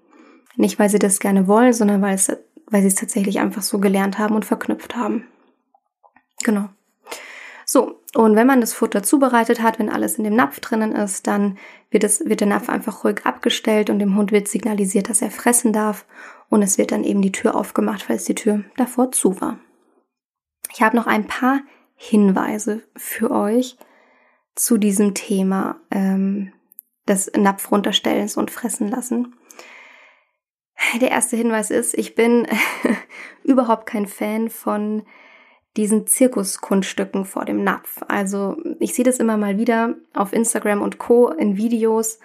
Nicht, 0.56 0.80
weil 0.80 0.90
sie 0.90 1.00
das 1.00 1.20
gerne 1.20 1.48
wollen, 1.48 1.74
sondern 1.74 2.02
weil, 2.02 2.16
es, 2.16 2.32
weil 2.68 2.82
sie 2.82 2.88
es 2.88 2.96
tatsächlich 2.96 3.40
einfach 3.40 3.62
so 3.62 3.80
gelernt 3.80 4.18
haben 4.18 4.34
und 4.34 4.46
verknüpft 4.46 4.96
haben. 4.96 5.28
Genau. 6.44 6.70
So, 7.66 8.00
und 8.18 8.36
wenn 8.36 8.48
man 8.48 8.62
das 8.62 8.74
Futter 8.74 9.04
zubereitet 9.04 9.62
hat, 9.62 9.78
wenn 9.78 9.92
alles 9.92 10.18
in 10.18 10.24
dem 10.24 10.36
Napf 10.36 10.60
drinnen 10.60 10.94
ist, 10.94 11.28
dann 11.28 11.60
wird, 11.92 12.04
es, 12.04 12.26
wird 12.26 12.40
der 12.40 12.48
Napf 12.48 12.68
einfach 12.68 13.04
ruhig 13.04 13.28
abgestellt 13.28 13.92
und 13.92 14.00
dem 14.00 14.16
Hund 14.16 14.32
wird 14.32 14.48
signalisiert, 14.48 15.08
dass 15.08 15.22
er 15.22 15.30
fressen 15.30 15.72
darf. 15.72 16.04
Und 16.50 16.64
es 16.64 16.80
wird 16.80 16.92
dann 16.92 17.04
eben 17.04 17.22
die 17.22 17.32
Tür 17.32 17.54
aufgemacht, 17.54 18.02
falls 18.02 18.24
die 18.24 18.34
Tür 18.34 18.64
davor 18.76 19.12
zu 19.12 19.40
war. 19.40 19.60
Ich 20.74 20.82
habe 20.82 20.96
noch 20.96 21.06
ein 21.06 21.28
paar 21.28 21.60
Hinweise 21.94 22.82
für 22.96 23.30
euch 23.30 23.78
zu 24.56 24.80
diesem 24.80 25.14
Thema 25.14 25.80
ähm, 25.92 26.52
des 27.08 27.32
Napf 27.38 27.70
runterstellens 27.70 28.36
und 28.36 28.50
fressen 28.50 28.88
lassen. 28.88 29.36
Der 31.00 31.12
erste 31.12 31.38
Hinweis 31.38 31.70
ist, 31.70 31.96
ich 31.96 32.16
bin 32.16 32.48
überhaupt 33.44 33.86
kein 33.86 34.08
Fan 34.08 34.50
von 34.50 35.04
diesen 35.78 36.08
Zirkuskunststücken 36.08 37.24
vor 37.26 37.46
dem 37.46 37.64
Napf. 37.64 38.02
Also 38.08 38.58
ich 38.80 38.94
sehe 38.94 39.06
das 39.06 39.20
immer 39.20 39.38
mal 39.38 39.58
wieder 39.58 39.96
auf 40.14 40.34
Instagram 40.34 40.82
und 40.82 40.98
Co. 40.98 41.30
in 41.30 41.56
Videos. 41.56 42.20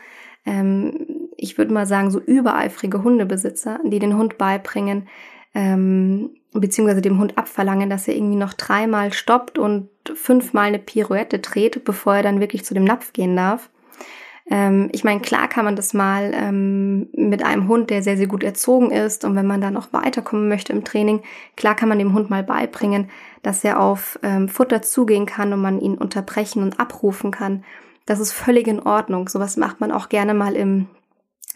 Ähm, 0.45 1.29
ich 1.37 1.59
würde 1.59 1.73
mal 1.73 1.87
sagen, 1.87 2.11
so 2.11 2.19
übereifrige 2.19 3.03
Hundebesitzer, 3.03 3.81
die 3.85 3.99
den 3.99 4.17
Hund 4.17 4.39
beibringen, 4.39 5.09
ähm, 5.55 6.31
beziehungsweise 6.53 7.03
dem 7.03 7.19
Hund 7.19 7.39
abverlangen, 7.39 7.91
dass 7.91 8.09
er 8.09 8.17
irgendwie 8.17 8.37
noch 8.37 8.55
dreimal 8.55 9.13
stoppt 9.13 9.59
und 9.59 9.89
fünfmal 10.15 10.69
eine 10.69 10.79
Pirouette 10.79 11.39
dreht, 11.39 11.85
bevor 11.85 12.17
er 12.17 12.23
dann 12.23 12.41
wirklich 12.41 12.65
zu 12.65 12.75
dem 12.75 12.85
Napf 12.85 13.13
gehen 13.13 13.37
darf. 13.37 13.71
Ähm, 14.51 14.89
ich 14.93 15.05
meine, 15.05 15.21
klar 15.21 15.49
kann 15.49 15.65
man 15.65 15.77
das 15.77 15.95
mal 15.95 16.33
ähm, 16.35 17.09
mit 17.13 17.45
einem 17.45 17.69
Hund, 17.69 17.91
der 17.91 18.03
sehr, 18.03 18.17
sehr 18.17 18.27
gut 18.27 18.43
erzogen 18.43 18.91
ist 18.91 19.25
und 19.25 19.37
wenn 19.37 19.47
man 19.47 19.61
da 19.61 19.71
noch 19.71 19.93
weiterkommen 19.93 20.49
möchte 20.49 20.73
im 20.73 20.85
Training, 20.85 21.23
klar 21.57 21.75
kann 21.75 21.89
man 21.89 21.99
dem 21.99 22.13
Hund 22.13 22.31
mal 22.31 22.43
beibringen, 22.43 23.09
dass 23.43 23.65
er 23.65 23.81
auf 23.81 24.19
ähm, 24.23 24.49
Futter 24.49 24.83
zugehen 24.83 25.27
kann 25.27 25.53
und 25.53 25.61
man 25.61 25.81
ihn 25.81 25.97
unterbrechen 25.97 26.63
und 26.63 26.81
abrufen 26.81 27.31
kann. 27.31 27.65
Das 28.07 28.19
ist 28.19 28.33
völlig 28.33 28.67
in 28.67 28.81
Ordnung. 28.81 29.29
Sowas 29.29 29.57
macht 29.57 29.81
man 29.81 29.93
auch 29.93 30.09
gerne 30.09 30.35
mal 30.35 30.57
im 30.57 30.89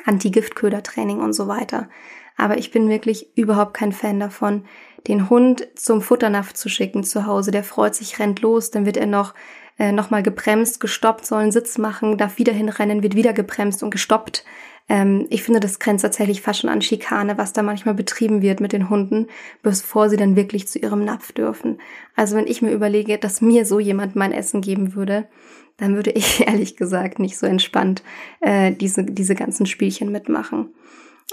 Anti-Giftköder-Training 0.04 1.20
und 1.20 1.32
so 1.32 1.48
weiter. 1.48 1.88
Aber 2.36 2.58
ich 2.58 2.70
bin 2.70 2.88
wirklich 2.88 3.36
überhaupt 3.36 3.74
kein 3.74 3.92
Fan 3.92 4.20
davon, 4.20 4.64
den 5.08 5.30
Hund 5.30 5.66
zum 5.74 6.02
Futternapf 6.02 6.52
zu 6.52 6.68
schicken 6.68 7.02
zu 7.02 7.26
Hause. 7.26 7.50
Der 7.50 7.64
freut 7.64 7.94
sich, 7.94 8.18
rennt 8.18 8.42
los, 8.42 8.70
dann 8.70 8.86
wird 8.86 8.96
er 8.96 9.06
noch 9.06 9.34
äh, 9.78 9.92
nochmal 9.92 10.22
gebremst, 10.22 10.80
gestoppt, 10.80 11.26
soll 11.26 11.42
einen 11.42 11.52
Sitz 11.52 11.78
machen, 11.78 12.16
darf 12.18 12.38
wieder 12.38 12.52
hinrennen, 12.52 13.02
wird 13.02 13.14
wieder 13.14 13.32
gebremst 13.32 13.82
und 13.82 13.90
gestoppt. 13.90 14.44
Ähm, 14.88 15.26
ich 15.30 15.42
finde, 15.42 15.60
das 15.60 15.78
grenzt 15.78 16.02
tatsächlich 16.02 16.42
fast 16.42 16.60
schon 16.60 16.70
an 16.70 16.82
Schikane, 16.82 17.38
was 17.38 17.52
da 17.52 17.62
manchmal 17.62 17.94
betrieben 17.94 18.42
wird 18.42 18.60
mit 18.60 18.72
den 18.72 18.88
Hunden, 18.88 19.26
bevor 19.62 20.08
sie 20.08 20.16
dann 20.16 20.36
wirklich 20.36 20.68
zu 20.68 20.78
ihrem 20.78 21.04
Napf 21.04 21.32
dürfen. 21.32 21.80
Also 22.14 22.36
wenn 22.36 22.46
ich 22.46 22.62
mir 22.62 22.70
überlege, 22.72 23.18
dass 23.18 23.40
mir 23.40 23.66
so 23.66 23.80
jemand 23.80 24.16
mein 24.16 24.32
Essen 24.32 24.60
geben 24.60 24.94
würde, 24.94 25.26
dann 25.76 25.94
würde 25.94 26.12
ich 26.12 26.40
ehrlich 26.46 26.76
gesagt 26.76 27.18
nicht 27.18 27.36
so 27.36 27.46
entspannt 27.46 28.02
äh, 28.40 28.72
diese, 28.72 29.04
diese 29.04 29.34
ganzen 29.34 29.66
Spielchen 29.66 30.12
mitmachen. 30.12 30.70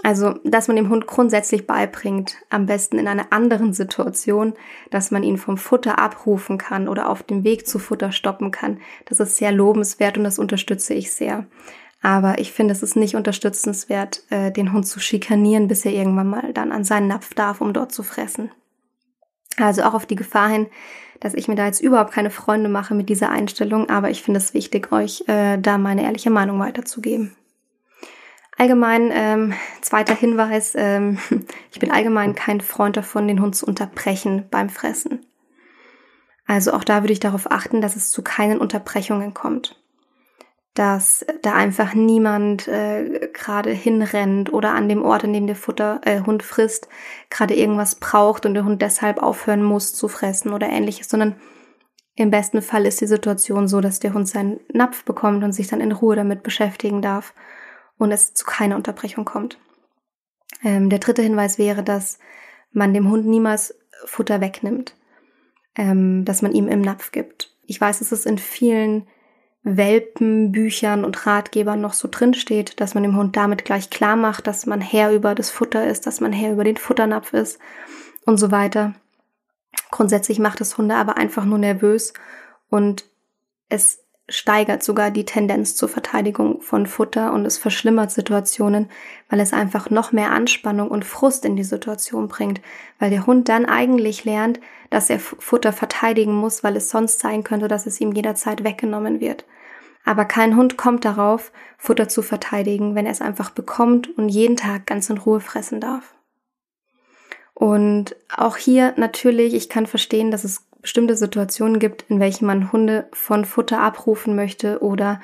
Also, 0.01 0.39
dass 0.43 0.67
man 0.67 0.75
dem 0.75 0.89
Hund 0.89 1.06
grundsätzlich 1.06 1.67
beibringt, 1.67 2.38
am 2.49 2.65
besten 2.65 2.97
in 2.97 3.08
einer 3.08 3.32
anderen 3.32 3.73
Situation, 3.73 4.53
dass 4.89 5.12
man 5.12 5.21
ihn 5.21 5.38
vom 5.38 5.58
Futter 5.58 5.99
abrufen 5.99 6.58
kann 6.58 6.88
oder 6.88 7.10
auf 7.10 7.21
dem 7.21 7.43
Weg 7.43 7.67
zu 7.67 7.77
Futter 7.77 8.12
stoppen 8.12 8.49
kann. 8.49 8.79
Das 9.06 9.19
ist 9.19 9.38
sehr 9.38 9.51
lobenswert 9.51 10.17
und 10.17 10.23
das 10.23 10.39
unterstütze 10.39 10.95
ich 10.95 11.12
sehr. 11.12 11.45
Aber 12.01 12.39
ich 12.39 12.51
finde, 12.51 12.73
es 12.73 12.84
ist 12.84 12.95
nicht 12.95 13.15
unterstützenswert, 13.15 14.23
äh, 14.29 14.51
den 14.51 14.73
Hund 14.73 14.88
zu 14.88 14.99
schikanieren, 14.99 15.67
bis 15.67 15.86
er 15.86 15.93
irgendwann 15.93 16.27
mal 16.27 16.53
dann 16.53 16.71
an 16.71 16.84
seinen 16.84 17.08
Napf 17.08 17.34
darf, 17.34 17.62
um 17.62 17.71
dort 17.71 17.93
zu 17.93 18.03
fressen. 18.03 18.51
Also 19.58 19.84
auch 19.84 19.93
auf 19.93 20.06
die 20.06 20.15
Gefahr 20.15 20.49
hin, 20.49 20.67
dass 21.19 21.36
ich 21.36 21.47
mir 21.47 21.56
da 21.56 21.65
jetzt 21.65 21.82
überhaupt 21.82 22.12
keine 22.12 22.32
Freunde 22.32 22.67
mache 22.67 22.95
mit 22.95 23.08
dieser 23.08 23.29
Einstellung, 23.29 23.89
aber 23.89 24.10
ich 24.10 24.23
finde 24.23 24.39
es 24.39 24.53
wichtig, 24.53 24.91
euch 24.91 25.23
äh, 25.27 25.58
da 25.58 25.77
meine 25.77 26.03
ehrliche 26.03 26.32
Meinung 26.32 26.60
weiterzugeben. 26.60 27.36
Allgemein, 28.58 29.12
ähm, 29.13 29.54
zweiter 29.82 30.16
Hinweis, 30.16 30.74
ähm, 30.76 31.18
ich 31.72 31.80
bin 31.80 31.92
allgemein 31.92 32.36
kein 32.36 32.62
Freund 32.62 32.98
davon, 32.98 33.28
den 33.28 33.42
Hund 33.42 33.56
zu 33.56 33.66
unterbrechen 33.66 34.46
beim 34.50 34.70
Fressen. 34.70 35.26
Also 36.46 36.74
auch 36.74 36.84
da 36.84 37.04
würde 37.04 37.13
ich 37.13 37.20
darauf 37.20 37.52
achten, 37.52 37.82
dass 37.82 37.96
es 37.96 38.12
zu 38.12 38.22
keinen 38.22 38.60
Unterbrechungen 38.60 39.34
kommt. 39.34 39.82
Dass 40.76 41.26
da 41.42 41.54
einfach 41.54 41.94
niemand 41.94 42.68
äh, 42.68 43.30
gerade 43.32 43.72
hinrennt 43.72 44.52
oder 44.52 44.72
an 44.72 44.89
dem 44.89 45.04
Ort, 45.04 45.24
an 45.24 45.34
dem 45.34 45.48
der 45.48 45.56
Futter, 45.56 46.02
äh, 46.04 46.22
Hund 46.22 46.44
frisst, 46.44 46.89
gerade 47.30 47.56
irgendwas 47.56 47.96
braucht 47.96 48.46
und 48.46 48.56
der 48.56 48.66
Hund 48.66 48.82
deshalb 48.82 49.22
aufhören 49.22 49.63
muss 49.63 49.94
zu 49.94 50.08
fressen 50.08 50.52
oder 50.52 50.68
ähnliches, 50.68 51.10
sondern 51.10 51.36
im 52.16 52.30
besten 52.30 52.62
Fall 52.62 52.86
ist 52.86 53.02
die 53.02 53.08
Situation 53.08 53.68
so, 53.68 53.82
dass 53.82 54.00
der 54.00 54.13
Hund 54.13 54.28
seinen 54.28 54.60
Napf 54.72 55.04
bekommt 55.06 55.44
und 55.44 55.54
sich 55.54 55.68
dann 55.68 55.82
in 55.82 55.92
Ruhe 55.92 56.16
damit 56.16 56.44
beschäftigen 56.44 57.02
darf 57.02 57.34
und 57.97 58.12
es 58.12 58.34
zu 58.34 58.45
keiner 58.45 58.75
Unterbrechung 58.75 59.25
kommt. 59.25 59.58
Ähm, 60.63 60.89
der 60.89 60.99
dritte 60.99 61.21
Hinweis 61.21 61.58
wäre, 61.58 61.84
dass 61.84 62.19
man 62.71 62.93
dem 62.93 63.10
Hund 63.10 63.25
niemals 63.25 63.75
Futter 64.06 64.41
wegnimmt, 64.41 64.95
ähm, 65.75 66.25
dass 66.25 66.41
man 66.41 66.53
ihm 66.53 66.67
im 66.67 66.82
Napf 66.82 67.12
gibt. 67.12 67.56
Ich 67.65 67.79
weiß, 67.79 67.99
dass 67.99 68.12
es 68.12 68.25
in 68.25 68.38
vielen 68.38 69.08
Welpenbüchern 69.63 71.06
und 71.06 71.25
Ratgebern 71.25 71.79
noch 71.79 71.93
so 71.93 72.10
drin 72.12 72.34
steht, 72.34 72.82
dass 72.82 72.95
man 72.95 73.03
dem 73.03 73.15
Hund 73.15 73.38
damit 73.38 73.63
gleich 73.63 73.89
klar 73.89 74.17
macht, 74.17 74.45
dass 74.45 74.65
man 74.65 74.82
Herr 74.82 75.13
über 75.13 75.36
das 75.36 75.49
Futter 75.49 75.88
ist, 75.88 76.06
dass 76.06 76.19
man 76.19 76.34
Herr 76.34 76.51
über 76.51 76.65
den 76.65 76.77
Futternapf 76.77 77.32
ist 77.32 77.60
und 78.25 78.38
so 78.38 78.51
weiter. 78.51 78.93
Grundsätzlich 79.89 80.39
macht 80.39 80.60
es 80.60 80.77
Hunde 80.77 80.95
aber 80.95 81.17
einfach 81.17 81.45
nur 81.45 81.58
nervös 81.58 82.13
und 82.69 83.06
es 83.69 84.03
steigert 84.30 84.84
sogar 84.84 85.12
die 85.12 85.26
Tendenz 85.26 85.76
zur 85.76 85.90
Verteidigung 85.90 86.62
von 86.62 86.88
Futter 86.88 87.34
und 87.34 87.46
es 87.46 87.58
verschlimmert 87.58 88.12
Situationen, 88.12 88.90
weil 89.30 89.42
es 89.42 89.52
einfach 89.52 89.90
noch 89.90 90.12
mehr 90.14 90.32
Anspannung 90.32 90.90
und 90.90 91.04
Frust 91.04 91.44
in 91.44 91.56
die 91.56 91.64
Situation 91.64 92.30
bringt, 92.30 92.62
weil 93.00 93.10
der 93.10 93.26
Hund 93.26 93.50
dann 93.50 93.66
eigentlich 93.66 94.24
lernt, 94.24 94.62
dass 94.90 95.10
er 95.10 95.20
Futter 95.20 95.74
verteidigen 95.74 96.34
muss, 96.34 96.64
weil 96.64 96.78
es 96.78 96.90
sonst 96.90 97.20
sein 97.20 97.44
könnte, 97.44 97.68
dass 97.68 97.86
es 97.86 98.00
ihm 98.00 98.14
jederzeit 98.14 98.64
weggenommen 98.64 99.20
wird. 99.20 99.46
Aber 100.06 100.26
kein 100.26 100.56
Hund 100.56 100.78
kommt 100.78 101.06
darauf, 101.06 101.52
Futter 101.78 102.08
zu 102.08 102.22
verteidigen, 102.22 102.96
wenn 102.96 103.06
er 103.06 103.12
es 103.12 103.22
einfach 103.22 103.50
bekommt 103.50 104.18
und 104.18 104.30
jeden 104.30 104.58
Tag 104.58 104.86
ganz 104.86 105.10
in 105.10 105.18
Ruhe 105.18 105.40
fressen 105.40 105.80
darf. 105.80 106.14
Und 107.54 108.16
auch 108.36 108.58
hier 108.58 108.94
natürlich, 108.98 109.54
ich 109.54 109.70
kann 109.70 109.86
verstehen, 109.86 110.32
dass 110.32 110.44
es 110.44 110.66
bestimmte 110.84 111.15
Situationen 111.15 111.80
gibt, 111.80 112.06
in 112.10 112.19
welchen 112.19 112.46
man 112.46 112.72
Hunde 112.72 113.08
von 113.13 113.46
Futter 113.46 113.80
abrufen 113.80 114.36
möchte 114.36 114.84
oder 114.84 115.19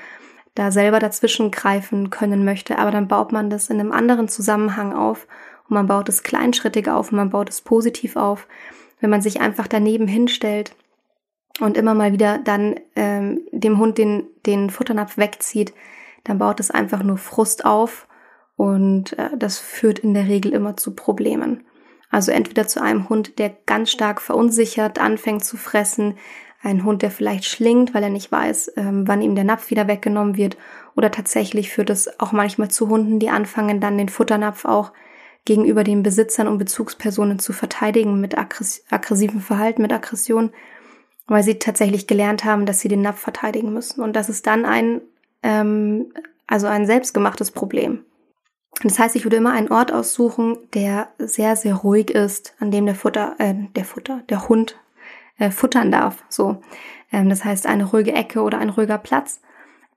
da 0.56 0.72
selber 0.72 1.00
dazwischen 1.00 1.52
greifen 1.52 2.10
können 2.10 2.43
möchte, 2.43 2.80
aber 2.80 2.91
dann 2.91 3.08
baut 3.08 3.32
man 3.32 3.50
das 3.50 3.69
in 3.69 3.80
einem 3.80 3.91
anderen 3.91 4.28
Zusammenhang 4.28 4.93
auf 4.93 5.28
und 5.67 5.76
man 5.76 5.86
baut 5.86 6.10
es 6.10 6.24
kleinschrittig 6.24 6.89
auf 6.89 7.12
und 7.12 7.17
man 7.17 7.30
baut 7.30 7.50
es 7.50 7.62
positiv 7.62 8.15
auf, 8.15 8.48
wenn 9.00 9.10
man 9.10 9.22
sich 9.22 9.41
einfach 9.41 9.67
daneben 9.67 10.08
hinstellt 10.08 10.76
und 11.60 11.78
immer 11.78 11.93
mal 11.93 12.13
wieder 12.13 12.39
dann 12.39 12.80
ähm, 12.95 13.41
dem 13.52 13.78
Hund 13.78 13.98
den, 13.98 14.24
den 14.45 14.69
Futternapf 14.69 15.17
wegzieht, 15.17 15.74
dann 16.24 16.39
baut 16.39 16.60
es 16.60 16.72
einfach 16.72 17.04
nur 17.04 17.17
Frust 17.17 17.65
auf 17.65 18.08
und 18.56 19.17
äh, 19.19 19.38
das 19.38 19.60
führt 19.60 20.00
in 20.00 20.13
der 20.13 20.28
Regel 20.28 20.54
immer 20.54 20.78
zu 20.78 20.95
Problemen. 20.95 21.63
Also 22.10 22.32
entweder 22.32 22.67
zu 22.67 22.82
einem 22.82 23.10
Hund, 23.10 23.38
der 23.39 23.52
ganz 23.65 23.91
stark 23.91 24.22
verunsichert 24.22 25.00
anfängt 25.00 25.45
zu 25.45 25.58
fressen, 25.58 26.17
ein 26.62 26.84
Hund, 26.84 27.02
der 27.02 27.12
vielleicht 27.12 27.45
schlingt, 27.45 27.93
weil 27.93 28.04
er 28.04 28.10
nicht 28.10 28.32
weiß, 28.32 28.74
ähm, 28.76 29.08
wann 29.08 29.22
ihm 29.22 29.36
der 29.36 29.43
Napf 29.45 29.69
wieder 29.69 29.88
weggenommen 29.88 30.36
wird, 30.36 30.58
oder 30.95 31.12
tatsächlich 31.12 31.69
führt 31.69 31.89
es 31.89 32.19
auch 32.19 32.34
manchmal 32.34 32.69
zu 32.69 32.89
Hunden, 32.89 33.19
die 33.19 33.30
anfangen 33.30 33.80
dann 33.80 33.98
den 33.98 34.10
Futternapf 34.10 34.65
auch 34.65 34.91
gegenüber 35.45 35.86
den 35.86 36.04
Besitzern 36.04 36.48
und 36.48 36.58
Bezugspersonen 36.58 37.39
zu 37.39 37.54
verteidigen 37.54 38.19
mit 38.19 38.38
aggress 38.38 38.84
aggressivem 38.89 39.39
Verhalten, 39.39 39.82
mit 39.82 39.93
Aggression, 39.93 40.52
weil 41.28 41.43
sie 41.43 41.58
tatsächlich 41.58 42.08
gelernt 42.08 42.43
haben, 42.43 42.65
dass 42.65 42.82
sie 42.82 42.89
den 42.89 43.02
Napf 43.02 43.19
verteidigen 43.19 43.72
müssen. 43.72 44.02
Und 44.02 44.15
das 44.17 44.28
ist 44.28 44.45
dann 44.45 44.65
ein, 44.65 45.02
ähm, 45.41 46.12
also 46.48 46.67
ein 46.67 46.86
selbstgemachtes 46.86 47.52
Problem. 47.52 48.04
Das 48.84 48.98
heißt, 48.98 49.15
ich 49.15 49.26
würde 49.26 49.38
immer 49.38 49.52
einen 49.52 49.72
Ort 49.72 49.92
aussuchen, 49.92 50.58
der 50.74 51.10
sehr, 51.18 51.56
sehr 51.56 51.76
ruhig 51.76 52.12
ist, 52.12 52.54
an 52.60 52.72
dem 52.72 52.86
der 52.86 52.96
Futter, 52.96 53.36
äh, 53.38 53.54
der 53.76 53.84
Futter, 53.84 54.22
der 54.30 54.48
Hund 54.48 54.78
äh, 55.38 55.52
futtern 55.52 55.92
darf. 55.92 56.24
So, 56.30 56.62
ähm, 57.12 57.30
das 57.30 57.44
heißt 57.44 57.68
eine 57.68 57.86
ruhige 57.86 58.13
Ecke 58.13 58.42
oder 58.42 58.60
ein 58.60 58.70
ruhiger 58.70 58.98
Platz. 58.98 59.42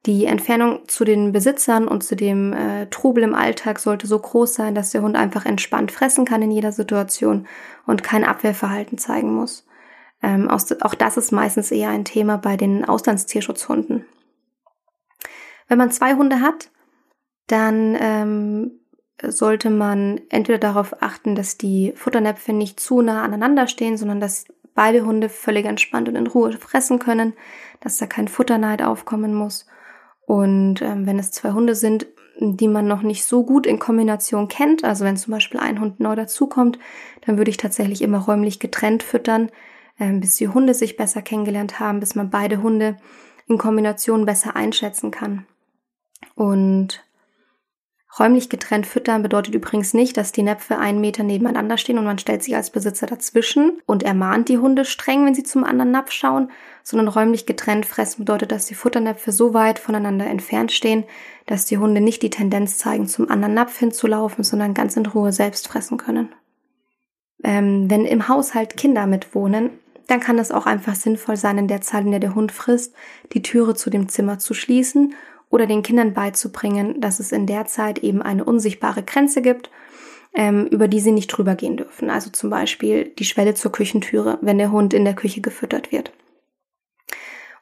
Die 0.05 0.27
Entfernung 0.27 0.81
zu 0.89 1.05
den 1.05 1.31
Besitzern 1.31 1.87
und 1.87 2.03
zu 2.03 2.17
dem 2.17 2.53
äh, 2.53 2.87
Trubel 2.87 3.23
im 3.23 3.37
Alltag 3.37 3.79
sollte 3.79 4.09
so 4.09 4.19
groß 4.19 4.55
sein, 4.55 4.75
dass 4.75 4.91
der 4.91 5.03
Hund 5.03 5.15
einfach 5.15 5.47
entspannt 5.47 5.93
fressen 5.93 6.25
kann 6.25 6.43
in 6.43 6.51
jeder 6.51 6.73
Situation 6.73 7.47
und 7.87 8.03
kein 8.03 8.25
Abwehrverhalten 8.25 8.99
zeigen 8.99 9.33
muss. 9.33 9.65
Ähm, 10.21 10.49
auch 10.49 10.95
das 10.95 11.17
ist 11.17 11.31
meistens 11.31 11.71
eher 11.71 11.91
ein 11.91 12.05
Thema 12.05 12.37
bei 12.37 12.57
den 12.57 12.85
Auslandstierschutzhunden. 12.85 14.05
Wenn 15.69 15.79
man 15.79 15.93
zwei 15.93 16.15
Hunde 16.15 16.41
hat, 16.41 16.71
dann 17.53 17.97
ähm, 18.01 18.71
sollte 19.23 19.69
man 19.69 20.21
entweder 20.31 20.59
darauf 20.59 21.03
achten, 21.03 21.35
dass 21.35 21.59
die 21.59 21.93
Futternäpfe 21.95 22.55
nicht 22.55 22.81
zu 22.81 23.03
nah 23.03 23.23
aneinander 23.23 23.67
stehen, 23.67 23.99
sondern 23.99 24.21
dass 24.21 24.47
beide 24.75 25.05
Hunde 25.05 25.29
völlig 25.29 25.67
entspannt 25.67 26.09
und 26.09 26.17
in 26.17 26.27
Ruhe 26.27 26.53
fressen 26.53 26.99
können, 26.99 27.35
dass 27.81 27.99
da 27.99 28.07
kein 28.07 28.27
Futterneid 28.27 28.83
aufkommen 28.83 29.35
muss. 29.35 29.67
Und 30.27 30.81
ähm, 30.81 31.05
wenn 31.05 31.19
es 31.19 31.31
zwei 31.31 31.53
Hunde 31.53 31.75
sind, 31.75 32.07
die 32.41 32.69
man 32.69 32.89
noch 32.89 33.03
nicht 33.03 33.25
so 33.25 33.45
gut 33.45 33.67
in 33.67 33.79
Kombination 33.79 34.49
kennt, 34.49 34.83
also 34.83 35.05
wenn 35.05 35.19
zum 35.19 35.33
Beispiel 35.33 35.61
ein 35.61 35.79
Hund 35.79 36.01
neu 36.01 36.17
dazukommt, 36.17 36.79
dann 37.27 37.37
würde 37.37 37.51
ich 37.51 37.59
tatsächlich 37.59 38.01
immer 38.01 38.19
räumlich 38.19 38.61
getrennt 38.61 39.03
füttern, 39.03 39.51
ähm, 40.01 40.21
bis 40.21 40.37
die 40.37 40.49
Hunde 40.49 40.73
sich 40.73 40.97
besser 40.97 41.21
kennengelernt 41.21 41.81
haben, 41.81 42.01
bis 42.01 42.15
man 42.15 42.31
beide 42.31 42.63
Hunde 42.63 42.97
in 43.47 43.59
Kombination 43.59 44.25
besser 44.25 44.57
einschätzen 44.57 45.11
kann. 45.11 45.47
Und 46.35 47.05
Räumlich 48.19 48.51
getrennt 48.51 48.87
füttern 48.87 49.23
bedeutet 49.23 49.55
übrigens 49.55 49.95
nicht, 49.95 50.19
dass 50.19 50.33
die 50.33 50.43
Näpfe 50.43 50.77
einen 50.77 51.01
Meter 51.01 51.23
nebeneinander 51.23 51.79
stehen 51.79 51.97
und 51.97 52.05
man 52.05 52.19
stellt 52.19 52.43
sich 52.43 52.55
als 52.55 52.69
Besitzer 52.69 53.07
dazwischen 53.07 53.81
und 53.87 54.03
ermahnt 54.03 54.51
die 54.51 54.59
Hunde 54.59 54.85
streng, 54.85 55.25
wenn 55.25 55.35
sie 55.35 55.45
zum 55.45 55.65
anderen 55.65 55.93
Napf 55.93 56.11
schauen, 56.11 56.51
sondern 56.83 57.09
räumlich 57.09 57.47
getrennt 57.47 57.87
fressen 57.87 58.19
bedeutet, 58.19 58.53
dass 58.53 58.67
die 58.67 58.75
Futternäpfe 58.75 59.33
so 59.33 59.55
weit 59.55 59.79
voneinander 59.79 60.27
entfernt 60.27 60.73
stehen, 60.73 61.05
dass 61.47 61.65
die 61.65 61.79
Hunde 61.79 62.03
nicht 62.03 62.23
die 62.23 62.29
Tendenz 62.29 62.77
zeigen, 62.77 63.09
zum 63.09 63.31
anderen 63.31 63.55
Napf 63.55 63.79
hinzulaufen, 63.79 64.45
sondern 64.45 64.75
ganz 64.75 64.95
in 64.97 65.07
Ruhe 65.07 65.33
selbst 65.33 65.69
fressen 65.69 65.97
können. 65.97 66.35
Ähm, 67.43 67.89
wenn 67.89 68.05
im 68.05 68.29
Haushalt 68.29 68.77
Kinder 68.77 69.07
mitwohnen, 69.07 69.71
dann 70.07 70.21
kann 70.21 70.39
es 70.39 70.53
auch 70.53 70.67
einfach 70.67 70.97
sinnvoll 70.97 71.37
sein, 71.37 71.57
in 71.57 71.69
der 71.69 71.81
Zeit, 71.81 72.05
in 72.05 72.11
der 72.11 72.21
der 72.21 72.35
Hund 72.35 72.53
frisst, 72.53 72.95
die 73.33 73.41
Türe 73.41 73.75
zu 73.75 73.89
dem 73.89 74.11
Zimmer 74.11 74.39
zu 74.39 74.53
schließen 74.53 75.15
oder 75.53 75.67
den 75.67 75.83
Kindern 75.83 76.15
beizubringen, 76.15 77.01
dass 77.01 77.21
es 77.21 77.31
in 77.31 77.47
der 77.47 77.67
Zeit 77.67 77.99
eben 77.99 78.23
eine 78.23 78.45
unsichtbare 78.45 79.03
Grenze 79.03 79.43
gibt, 79.43 79.71
ähm, 80.35 80.67
über 80.67 80.89
die 80.89 80.99
sie 80.99 81.13
nicht 81.13 81.29
drüber 81.29 81.55
gehen 81.55 81.77
dürfen. 81.77 82.09
Also 82.09 82.31
zum 82.31 82.49
Beispiel 82.49 83.13
die 83.19 83.27
Schwelle 83.27 83.55
zur 83.55 83.71
Küchentüre, 83.71 84.39
wenn 84.41 84.57
der 84.57 84.73
Hund 84.73 84.95
in 84.95 85.05
der 85.05 85.15
Küche 85.15 85.43
gefüttert 85.43 85.93
wird. 85.93 86.11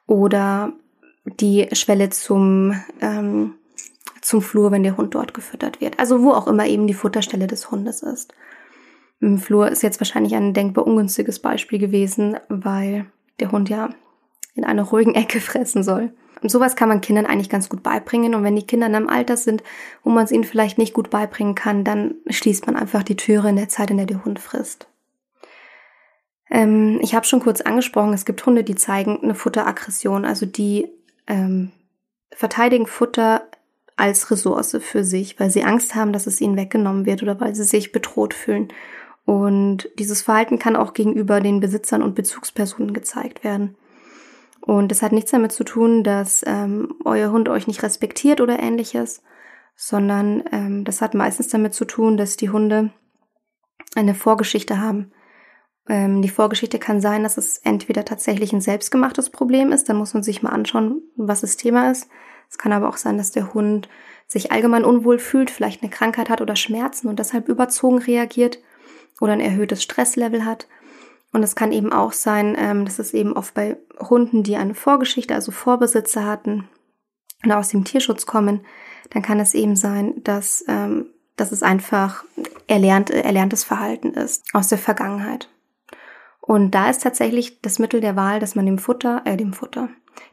Oder 0.07 0.71
die 1.25 1.67
Schwelle 1.73 2.09
zum, 2.09 2.81
ähm, 3.01 3.55
zum 4.21 4.41
Flur, 4.41 4.71
wenn 4.71 4.83
der 4.83 4.95
Hund 4.95 5.13
dort 5.13 5.33
gefüttert 5.33 5.81
wird. 5.81 5.99
Also 5.99 6.23
wo 6.23 6.31
auch 6.31 6.47
immer 6.47 6.65
eben 6.67 6.87
die 6.87 6.93
Futterstelle 6.93 7.47
des 7.47 7.71
Hundes 7.71 8.03
ist. 8.03 8.33
Im 9.19 9.37
Flur 9.37 9.67
ist 9.67 9.83
jetzt 9.83 9.99
wahrscheinlich 9.99 10.33
ein 10.33 10.53
denkbar 10.53 10.87
ungünstiges 10.87 11.39
Beispiel 11.39 11.77
gewesen, 11.77 12.37
weil 12.47 13.05
der 13.41 13.51
Hund 13.51 13.67
ja 13.67 13.89
in 14.55 14.63
einer 14.63 14.83
ruhigen 14.83 15.13
Ecke 15.13 15.41
fressen 15.41 15.83
soll. 15.83 16.13
Und 16.41 16.49
sowas 16.49 16.75
kann 16.75 16.89
man 16.89 17.01
Kindern 17.01 17.25
eigentlich 17.25 17.49
ganz 17.49 17.69
gut 17.69 17.83
beibringen. 17.83 18.33
Und 18.35 18.43
wenn 18.43 18.55
die 18.55 18.65
Kinder 18.65 18.87
in 18.87 18.95
einem 18.95 19.09
Alter 19.09 19.37
sind, 19.37 19.63
wo 20.03 20.09
man 20.09 20.25
es 20.25 20.31
ihnen 20.31 20.43
vielleicht 20.43 20.77
nicht 20.77 20.93
gut 20.93 21.09
beibringen 21.09 21.55
kann, 21.55 21.83
dann 21.83 22.15
schließt 22.27 22.65
man 22.65 22.75
einfach 22.75 23.03
die 23.03 23.15
Türe 23.15 23.49
in 23.49 23.55
der 23.55 23.69
Zeit, 23.69 23.91
in 23.91 23.97
der 23.97 24.07
der 24.07 24.25
Hund 24.25 24.39
frisst. 24.39 24.87
Ähm, 26.49 26.99
ich 27.01 27.15
habe 27.15 27.25
schon 27.25 27.39
kurz 27.39 27.61
angesprochen, 27.61 28.13
es 28.13 28.25
gibt 28.25 28.45
Hunde, 28.45 28.63
die 28.63 28.75
zeigen 28.75 29.19
eine 29.23 29.35
Futteraggression, 29.35 30.25
also 30.25 30.45
die 30.45 30.89
ähm, 31.27 31.71
verteidigen 32.31 32.87
Futter 32.87 33.43
als 33.95 34.31
Ressource 34.31 34.77
für 34.81 35.03
sich, 35.03 35.39
weil 35.39 35.51
sie 35.51 35.63
Angst 35.63 35.95
haben, 35.95 36.11
dass 36.11 36.27
es 36.27 36.41
ihnen 36.41 36.57
weggenommen 36.57 37.05
wird 37.05 37.21
oder 37.21 37.39
weil 37.39 37.53
sie 37.55 37.63
sich 37.63 37.91
bedroht 37.91 38.33
fühlen. 38.33 38.69
Und 39.25 39.89
dieses 39.99 40.23
Verhalten 40.23 40.59
kann 40.59 40.75
auch 40.75 40.93
gegenüber 40.93 41.39
den 41.39 41.59
Besitzern 41.59 42.01
und 42.01 42.15
Bezugspersonen 42.15 42.93
gezeigt 42.93 43.43
werden. 43.43 43.75
Und 44.61 44.89
das 44.89 45.01
hat 45.01 45.11
nichts 45.11 45.31
damit 45.31 45.51
zu 45.51 45.63
tun, 45.63 46.03
dass 46.03 46.43
ähm, 46.45 46.95
euer 47.03 47.31
Hund 47.31 47.49
euch 47.49 47.67
nicht 47.67 47.83
respektiert 47.83 48.41
oder 48.41 48.59
ähnliches, 48.59 49.23
sondern 49.75 50.43
ähm, 50.51 50.85
das 50.85 51.01
hat 51.01 51.15
meistens 51.15 51.47
damit 51.47 51.73
zu 51.73 51.85
tun, 51.85 52.15
dass 52.15 52.37
die 52.37 52.51
Hunde 52.51 52.91
eine 53.95 54.13
Vorgeschichte 54.13 54.79
haben. 54.79 55.11
Ähm, 55.89 56.21
die 56.21 56.29
Vorgeschichte 56.29 56.77
kann 56.77 57.01
sein, 57.01 57.23
dass 57.23 57.37
es 57.37 57.57
entweder 57.57 58.05
tatsächlich 58.05 58.53
ein 58.53 58.61
selbstgemachtes 58.61 59.31
Problem 59.31 59.71
ist, 59.71 59.89
dann 59.89 59.97
muss 59.97 60.13
man 60.13 60.23
sich 60.23 60.43
mal 60.43 60.51
anschauen, 60.51 61.01
was 61.15 61.41
das 61.41 61.57
Thema 61.57 61.89
ist. 61.89 62.07
Es 62.49 62.57
kann 62.57 62.71
aber 62.71 62.89
auch 62.89 62.97
sein, 62.97 63.17
dass 63.17 63.31
der 63.31 63.53
Hund 63.53 63.89
sich 64.27 64.51
allgemein 64.51 64.85
unwohl 64.85 65.19
fühlt, 65.19 65.49
vielleicht 65.49 65.81
eine 65.81 65.91
Krankheit 65.91 66.29
hat 66.29 66.41
oder 66.41 66.55
Schmerzen 66.55 67.07
und 67.07 67.17
deshalb 67.17 67.49
überzogen 67.49 67.97
reagiert 67.97 68.59
oder 69.19 69.33
ein 69.33 69.39
erhöhtes 69.39 69.81
Stresslevel 69.81 70.45
hat. 70.45 70.67
Und 71.31 71.43
es 71.43 71.55
kann 71.55 71.71
eben 71.71 71.93
auch 71.93 72.11
sein, 72.11 72.55
ähm, 72.57 72.85
das 72.85 72.99
ist 72.99 73.13
eben 73.13 73.33
oft 73.33 73.53
bei 73.53 73.77
Hunden, 73.99 74.43
die 74.43 74.57
eine 74.57 74.75
Vorgeschichte, 74.75 75.33
also 75.33 75.51
Vorbesitzer 75.51 76.25
hatten 76.25 76.67
und 77.43 77.51
aus 77.51 77.69
dem 77.69 77.85
Tierschutz 77.85 78.25
kommen, 78.25 78.61
dann 79.11 79.21
kann 79.21 79.39
es 79.39 79.53
eben 79.53 79.75
sein, 79.75 80.21
dass, 80.23 80.63
ähm, 80.67 81.07
dass 81.37 81.51
es 81.51 81.63
einfach 81.63 82.23
erlernt, 82.67 83.09
erlerntes 83.09 83.63
Verhalten 83.63 84.13
ist 84.13 84.43
aus 84.53 84.67
der 84.67 84.77
Vergangenheit. 84.77 85.49
Und 86.39 86.71
da 86.71 86.89
ist 86.89 87.03
tatsächlich 87.03 87.61
das 87.61 87.79
Mittel 87.79 88.01
der 88.01 88.15
Wahl, 88.15 88.39
dass 88.39 88.55
man 88.55 88.65
dem 88.65 88.77
Futter, 88.77 89.21
äh, 89.25 89.37
dem 89.37 89.53
Futter, 89.53 89.89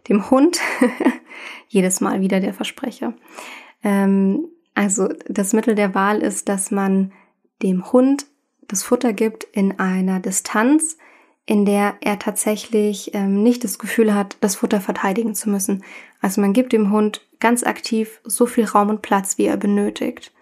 dem 0.09 0.31
Hund, 0.31 0.59
jedes 1.69 2.01
Mal 2.01 2.21
wieder 2.21 2.41
der 2.41 2.55
Versprecher. 2.55 3.15
Ähm, 3.85 4.49
also 4.75 5.09
das 5.29 5.53
Mittel 5.53 5.75
der 5.75 5.95
Wahl 5.95 6.23
ist, 6.23 6.49
dass 6.49 6.71
man 6.71 7.13
dem 7.63 7.93
Hund 7.93 8.27
das 8.69 8.83
Futter 8.83 9.13
gibt 9.13 9.45
in 9.45 9.79
einer 9.79 10.21
Distanz, 10.21 10.99
in 11.47 11.65
der 11.65 11.97
er 12.03 12.19
tatsächlich 12.19 13.15
ähm, 13.15 13.43
nicht 13.43 13.65
das 13.65 13.79
Gefühl 13.79 14.15
hat, 14.15 14.37
das 14.41 14.57
Futter 14.57 14.81
verteidigen 14.81 15.35
zu 15.35 15.49
müssen. 15.49 15.83
Also 16.21 16.41
man 16.43 16.53
gibt 16.53 16.73
dem 16.75 16.93
Hund 16.93 17.23
ganz 17.41 17.65
aktiv 17.65 18.21
so 18.25 18.45
viel 18.45 18.67
Raum 18.67 18.91
und 18.91 19.03
Platz, 19.03 19.39
wie 19.39 19.47
er 19.47 19.57
benötigt. 19.57 20.33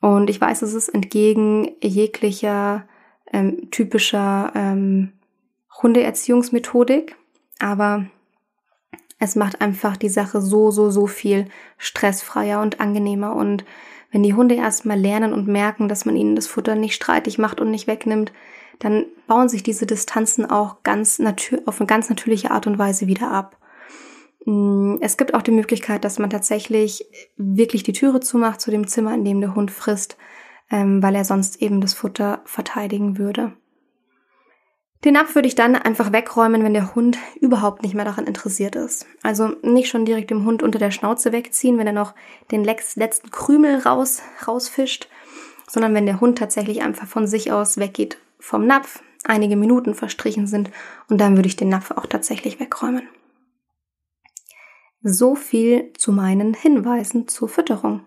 Und 0.00 0.28
ich 0.28 0.40
weiß, 0.40 0.62
es 0.62 0.74
ist 0.74 0.90
entgegen 0.90 1.70
jeglicher 1.82 2.86
ähm, 3.32 3.70
typischer 3.70 4.52
ähm, 4.54 5.12
Hundeerziehungsmethodik, 5.82 7.16
aber 7.58 8.06
es 9.18 9.34
macht 9.34 9.60
einfach 9.60 9.96
die 9.96 10.08
Sache 10.08 10.40
so, 10.40 10.70
so, 10.70 10.90
so 10.90 11.06
viel 11.06 11.46
stressfreier 11.78 12.60
und 12.60 12.80
angenehmer 12.80 13.34
und 13.34 13.64
wenn 14.10 14.22
die 14.22 14.34
Hunde 14.34 14.54
erstmal 14.54 14.98
lernen 14.98 15.32
und 15.32 15.48
merken, 15.48 15.88
dass 15.88 16.04
man 16.04 16.16
ihnen 16.16 16.36
das 16.36 16.46
Futter 16.46 16.74
nicht 16.74 16.94
streitig 16.94 17.38
macht 17.38 17.60
und 17.60 17.70
nicht 17.70 17.86
wegnimmt, 17.86 18.32
dann 18.78 19.06
bauen 19.26 19.48
sich 19.48 19.62
diese 19.62 19.86
Distanzen 19.86 20.46
auch 20.46 20.82
ganz 20.82 21.20
auf 21.66 21.80
eine 21.80 21.86
ganz 21.86 22.08
natürliche 22.08 22.50
Art 22.50 22.66
und 22.66 22.78
Weise 22.78 23.06
wieder 23.06 23.30
ab. 23.30 23.56
Mm, 24.44 24.96
es 25.00 25.16
gibt 25.16 25.34
auch 25.34 25.42
die 25.42 25.50
Möglichkeit, 25.50 26.04
dass 26.04 26.18
man 26.18 26.30
tatsächlich 26.30 27.04
wirklich 27.36 27.82
die 27.82 27.92
Türe 27.92 28.20
zumacht 28.20 28.60
zu 28.60 28.70
dem 28.70 28.86
Zimmer, 28.86 29.14
in 29.14 29.24
dem 29.24 29.40
der 29.40 29.54
Hund 29.54 29.70
frisst, 29.70 30.16
ähm, 30.70 31.02
weil 31.02 31.14
er 31.14 31.24
sonst 31.24 31.60
eben 31.60 31.80
das 31.80 31.94
Futter 31.94 32.40
verteidigen 32.44 33.18
würde. 33.18 33.52
Den 35.04 35.14
Napf 35.14 35.36
würde 35.36 35.46
ich 35.46 35.54
dann 35.54 35.76
einfach 35.76 36.12
wegräumen, 36.12 36.64
wenn 36.64 36.74
der 36.74 36.94
Hund 36.94 37.18
überhaupt 37.40 37.82
nicht 37.82 37.94
mehr 37.94 38.04
daran 38.04 38.26
interessiert 38.26 38.74
ist. 38.74 39.06
Also 39.22 39.54
nicht 39.62 39.88
schon 39.88 40.04
direkt 40.04 40.30
dem 40.30 40.44
Hund 40.44 40.62
unter 40.62 40.80
der 40.80 40.90
Schnauze 40.90 41.30
wegziehen, 41.30 41.78
wenn 41.78 41.86
er 41.86 41.92
noch 41.92 42.14
den 42.50 42.64
letzten 42.64 43.30
Krümel 43.30 43.78
raus, 43.78 44.22
rausfischt, 44.46 45.08
sondern 45.68 45.94
wenn 45.94 46.06
der 46.06 46.20
Hund 46.20 46.38
tatsächlich 46.38 46.82
einfach 46.82 47.06
von 47.06 47.28
sich 47.28 47.52
aus 47.52 47.78
weggeht 47.78 48.18
vom 48.40 48.66
Napf, 48.66 49.02
einige 49.24 49.56
Minuten 49.56 49.94
verstrichen 49.94 50.46
sind 50.46 50.70
und 51.08 51.20
dann 51.20 51.36
würde 51.36 51.48
ich 51.48 51.56
den 51.56 51.68
Napf 51.68 51.92
auch 51.92 52.06
tatsächlich 52.06 52.58
wegräumen. 52.58 53.08
So 55.02 55.36
viel 55.36 55.92
zu 55.92 56.10
meinen 56.10 56.54
Hinweisen 56.54 57.28
zur 57.28 57.48
Fütterung. 57.48 58.04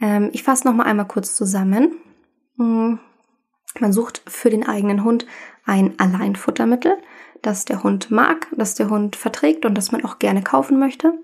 Ähm, 0.00 0.30
ich 0.32 0.42
fasse 0.42 0.66
noch 0.66 0.74
mal 0.74 0.84
einmal 0.84 1.06
kurz 1.06 1.34
zusammen. 1.34 1.96
Hm, 2.56 2.98
man 3.78 3.92
sucht 3.92 4.22
für 4.26 4.50
den 4.50 4.66
eigenen 4.66 5.04
Hund 5.04 5.26
ein 5.64 5.98
Alleinfuttermittel, 5.98 6.96
das 7.42 7.64
der 7.64 7.82
Hund 7.82 8.10
mag, 8.10 8.48
das 8.56 8.74
der 8.74 8.90
Hund 8.90 9.16
verträgt 9.16 9.64
und 9.64 9.74
das 9.74 9.92
man 9.92 10.04
auch 10.04 10.18
gerne 10.18 10.42
kaufen 10.42 10.78
möchte. 10.78 11.14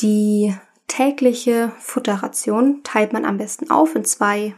Die 0.00 0.54
tägliche 0.88 1.72
Futterration 1.78 2.82
teilt 2.82 3.12
man 3.12 3.24
am 3.24 3.36
besten 3.36 3.70
auf 3.70 3.94
in 3.94 4.04
zwei 4.04 4.54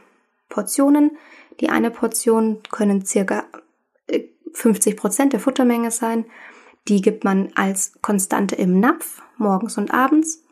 Portionen. 0.48 1.16
Die 1.61 1.68
eine 1.68 1.90
Portion 1.90 2.61
können 2.70 3.04
circa 3.04 3.44
50 4.52 4.92
äh, 4.92 4.96
Prozent 4.96 5.33
der 5.33 5.40
Futtermenge 5.40 5.90
sein. 5.90 6.24
Die 6.88 7.00
gibt 7.02 7.24
man 7.24 7.50
als 7.54 7.94
Konstante 8.02 8.54
im 8.57 8.78
Napf, 8.78 9.22
morgens 9.37 9.78
und 9.78 9.92
abends. 9.92 10.44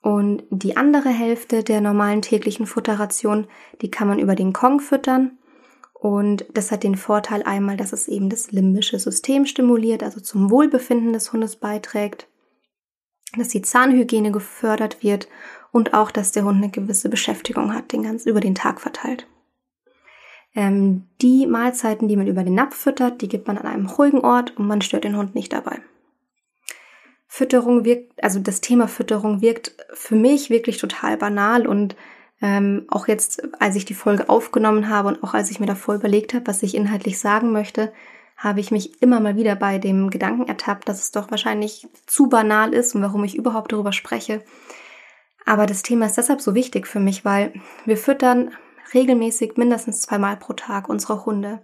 Und 0.00 0.44
die 0.50 0.76
andere 0.76 1.08
Hälfte 1.08 1.62
der 1.64 1.80
normalen 1.80 2.22
täglichen 2.22 2.66
Futterration, 2.66 3.46
die 3.82 3.90
kann 3.90 4.08
man 4.08 4.18
über 4.18 4.34
den 4.34 4.52
Kong 4.52 4.80
füttern. 4.80 5.38
Und 6.00 6.46
das 6.52 6.70
hat 6.70 6.84
den 6.84 6.96
Vorteil 6.96 7.42
einmal, 7.42 7.76
dass 7.76 7.92
es 7.92 8.06
eben 8.06 8.30
das 8.30 8.52
limbische 8.52 8.98
System 8.98 9.46
stimuliert, 9.46 10.02
also 10.02 10.20
zum 10.20 10.50
Wohlbefinden 10.50 11.12
des 11.12 11.32
Hundes 11.32 11.56
beiträgt, 11.56 12.28
dass 13.36 13.48
die 13.48 13.62
Zahnhygiene 13.62 14.30
gefördert 14.30 15.02
wird 15.02 15.28
und 15.72 15.94
auch, 15.94 16.10
dass 16.10 16.32
der 16.32 16.44
Hund 16.44 16.58
eine 16.58 16.70
gewisse 16.70 17.08
Beschäftigung 17.08 17.74
hat, 17.74 17.92
den 17.92 18.04
ganz 18.04 18.26
über 18.26 18.40
den 18.40 18.54
Tag 18.54 18.80
verteilt. 18.80 19.26
Ähm, 20.54 21.08
die 21.20 21.46
Mahlzeiten, 21.46 22.08
die 22.08 22.16
man 22.16 22.28
über 22.28 22.44
den 22.44 22.54
Napf 22.54 22.76
füttert, 22.76 23.20
die 23.20 23.28
gibt 23.28 23.48
man 23.48 23.58
an 23.58 23.66
einem 23.66 23.86
ruhigen 23.86 24.20
Ort 24.20 24.56
und 24.56 24.66
man 24.66 24.80
stört 24.80 25.04
den 25.04 25.16
Hund 25.16 25.34
nicht 25.34 25.52
dabei. 25.52 25.80
Fütterung 27.26 27.84
wirkt, 27.84 28.22
also 28.22 28.38
das 28.38 28.60
Thema 28.60 28.88
Fütterung 28.88 29.42
wirkt 29.42 29.74
für 29.92 30.14
mich 30.14 30.48
wirklich 30.48 30.78
total 30.78 31.16
banal 31.16 31.66
und 31.66 31.94
ähm, 32.40 32.84
auch 32.88 33.08
jetzt, 33.08 33.42
als 33.60 33.76
ich 33.76 33.84
die 33.84 33.94
Folge 33.94 34.28
aufgenommen 34.28 34.88
habe 34.88 35.08
und 35.08 35.24
auch 35.24 35.34
als 35.34 35.50
ich 35.50 35.60
mir 35.60 35.66
davor 35.66 35.96
überlegt 35.96 36.34
habe, 36.34 36.46
was 36.46 36.62
ich 36.62 36.74
inhaltlich 36.74 37.18
sagen 37.18 37.52
möchte, 37.52 37.92
habe 38.36 38.60
ich 38.60 38.70
mich 38.70 39.02
immer 39.02 39.18
mal 39.18 39.36
wieder 39.36 39.56
bei 39.56 39.78
dem 39.78 40.10
Gedanken 40.10 40.46
ertappt, 40.46 40.88
dass 40.88 41.00
es 41.00 41.10
doch 41.10 41.30
wahrscheinlich 41.30 41.88
zu 42.06 42.28
banal 42.28 42.72
ist 42.72 42.94
und 42.94 43.02
warum 43.02 43.24
ich 43.24 43.34
überhaupt 43.34 43.72
darüber 43.72 43.92
spreche. 43.92 44.42
Aber 45.44 45.66
das 45.66 45.82
Thema 45.82 46.06
ist 46.06 46.16
deshalb 46.16 46.40
so 46.40 46.54
wichtig 46.54 46.86
für 46.86 47.00
mich, 47.00 47.24
weil 47.24 47.52
wir 47.84 47.96
füttern 47.96 48.52
regelmäßig 48.94 49.56
mindestens 49.56 50.02
zweimal 50.02 50.36
pro 50.36 50.52
Tag 50.52 50.88
unsere 50.88 51.26
Hunde. 51.26 51.60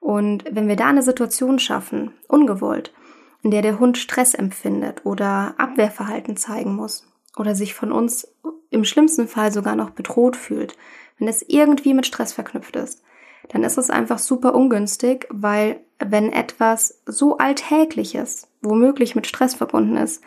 Und 0.00 0.44
wenn 0.50 0.68
wir 0.68 0.76
da 0.76 0.86
eine 0.86 1.02
Situation 1.02 1.58
schaffen, 1.58 2.14
ungewollt, 2.28 2.94
in 3.42 3.50
der 3.50 3.62
der 3.62 3.78
Hund 3.78 3.98
Stress 3.98 4.34
empfindet 4.34 5.04
oder 5.04 5.54
Abwehrverhalten 5.58 6.36
zeigen 6.36 6.74
muss 6.74 7.04
oder 7.38 7.54
sich 7.54 7.74
von 7.74 7.92
uns 7.92 8.28
im 8.70 8.84
schlimmsten 8.84 9.28
Fall 9.28 9.52
sogar 9.52 9.76
noch 9.76 9.90
bedroht 9.90 10.36
fühlt, 10.36 10.76
wenn 11.18 11.26
das 11.26 11.42
irgendwie 11.42 11.94
mit 11.94 12.06
Stress 12.06 12.32
verknüpft 12.32 12.76
ist, 12.76 13.02
dann 13.48 13.64
ist 13.64 13.78
es 13.78 13.90
einfach 13.90 14.18
super 14.18 14.54
ungünstig, 14.54 15.26
weil 15.30 15.80
wenn 15.98 16.32
etwas 16.32 17.02
so 17.06 17.38
Alltägliches 17.38 18.48
womöglich 18.62 19.14
mit 19.14 19.26
Stress 19.26 19.54
verbunden 19.54 19.96
ist, 19.96 20.22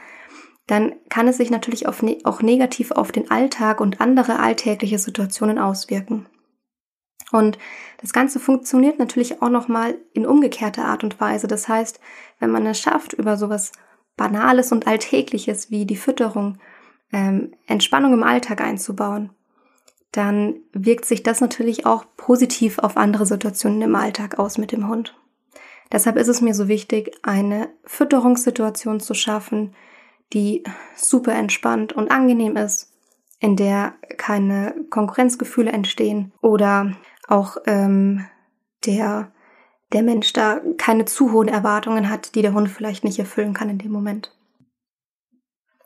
dann 0.67 0.93
kann 1.09 1.27
es 1.27 1.37
sich 1.37 1.49
natürlich 1.49 1.85
ne 2.01 2.19
auch 2.23 2.41
negativ 2.41 2.91
auf 2.91 3.11
den 3.11 3.29
Alltag 3.29 3.81
und 3.81 3.99
andere 3.99 4.39
alltägliche 4.39 4.99
Situationen 4.99 5.59
auswirken. 5.59 6.27
Und 7.31 7.57
das 8.01 8.13
Ganze 8.13 8.39
funktioniert 8.39 8.99
natürlich 8.99 9.41
auch 9.41 9.49
nochmal 9.49 9.97
in 10.13 10.25
umgekehrter 10.25 10.85
Art 10.85 11.03
und 11.03 11.19
Weise. 11.19 11.47
Das 11.47 11.67
heißt, 11.67 11.99
wenn 12.39 12.51
man 12.51 12.65
es 12.65 12.79
schafft, 12.79 13.13
über 13.13 13.37
sowas 13.37 13.71
Banales 14.17 14.71
und 14.71 14.87
Alltägliches 14.87 15.71
wie 15.71 15.85
die 15.85 15.95
Fütterung 15.95 16.57
ähm, 17.11 17.53
Entspannung 17.67 18.13
im 18.13 18.23
Alltag 18.23 18.61
einzubauen, 18.61 19.31
dann 20.11 20.55
wirkt 20.73 21.05
sich 21.05 21.23
das 21.23 21.41
natürlich 21.41 21.85
auch 21.85 22.05
positiv 22.17 22.79
auf 22.79 22.97
andere 22.97 23.25
Situationen 23.25 23.81
im 23.81 23.95
Alltag 23.95 24.39
aus 24.39 24.57
mit 24.57 24.71
dem 24.71 24.87
Hund. 24.87 25.15
Deshalb 25.91 26.17
ist 26.17 26.27
es 26.27 26.41
mir 26.41 26.53
so 26.53 26.67
wichtig, 26.67 27.11
eine 27.21 27.69
Fütterungssituation 27.85 28.99
zu 28.99 29.13
schaffen, 29.13 29.73
die 30.33 30.63
super 30.95 31.33
entspannt 31.33 31.93
und 31.93 32.11
angenehm 32.11 32.55
ist, 32.55 32.93
in 33.39 33.55
der 33.55 33.95
keine 34.17 34.73
Konkurrenzgefühle 34.89 35.71
entstehen 35.71 36.31
oder 36.41 36.93
auch 37.27 37.57
ähm, 37.65 38.25
der, 38.85 39.31
der 39.91 40.03
Mensch 40.03 40.31
da 40.31 40.61
keine 40.77 41.05
zu 41.05 41.31
hohen 41.33 41.47
Erwartungen 41.47 42.09
hat, 42.09 42.35
die 42.35 42.41
der 42.41 42.53
Hund 42.53 42.69
vielleicht 42.69 43.03
nicht 43.03 43.19
erfüllen 43.19 43.53
kann 43.53 43.69
in 43.69 43.77
dem 43.77 43.91
Moment. 43.91 44.33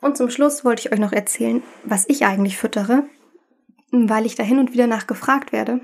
Und 0.06 0.16
zum 0.16 0.30
Schluss 0.30 0.64
wollte 0.64 0.82
ich 0.86 0.92
euch 0.92 1.00
noch 1.00 1.10
erzählen, 1.10 1.64
was 1.82 2.08
ich 2.08 2.24
eigentlich 2.24 2.56
füttere, 2.58 3.02
weil 3.90 4.24
ich 4.24 4.36
da 4.36 4.44
hin 4.44 4.60
und 4.60 4.72
wieder 4.72 4.86
nach 4.86 5.08
gefragt 5.08 5.50
werde. 5.50 5.80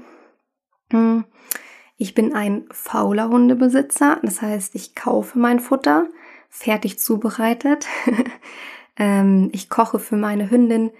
Hm, 0.92 1.24
ich 1.96 2.14
bin 2.14 2.32
ein 2.32 2.66
fauler 2.70 3.30
Hundebesitzer, 3.30 4.20
das 4.22 4.40
heißt, 4.40 4.76
ich 4.76 4.94
kaufe 4.94 5.40
mein 5.40 5.58
Futter, 5.58 6.06
fertig 6.48 7.00
zubereitet. 7.00 7.88
ähm, 8.96 9.50
ich 9.52 9.68
koche 9.68 9.98
für 9.98 10.16
meine 10.16 10.52
Hündin 10.52 10.92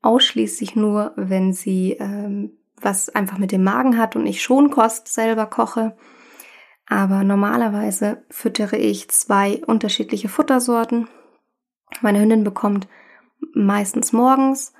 ausschließlich 0.00 0.76
nur, 0.76 1.14
wenn 1.16 1.52
sie 1.52 1.96
ähm, 1.98 2.58
was 2.80 3.08
einfach 3.08 3.38
mit 3.38 3.50
dem 3.50 3.64
Magen 3.64 3.98
hat 3.98 4.14
und 4.14 4.24
ich 4.24 4.40
Schonkost 4.40 5.08
selber 5.08 5.46
koche. 5.46 5.96
Aber 6.86 7.24
normalerweise 7.24 8.22
füttere 8.30 8.76
ich 8.76 9.10
zwei 9.10 9.64
unterschiedliche 9.66 10.28
Futtersorten. 10.28 11.08
Meine 12.00 12.20
Hündin 12.20 12.44
bekommt 12.44 12.88
meistens 13.54 14.12
morgens 14.12 14.72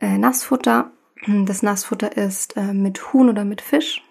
äh, 0.00 0.18
Nassfutter. 0.18 0.90
Das 1.26 1.62
Nassfutter 1.62 2.16
ist 2.16 2.56
äh, 2.56 2.72
mit 2.72 3.12
Huhn 3.12 3.28
oder 3.28 3.44
mit 3.44 3.60
Fisch. 3.60 4.02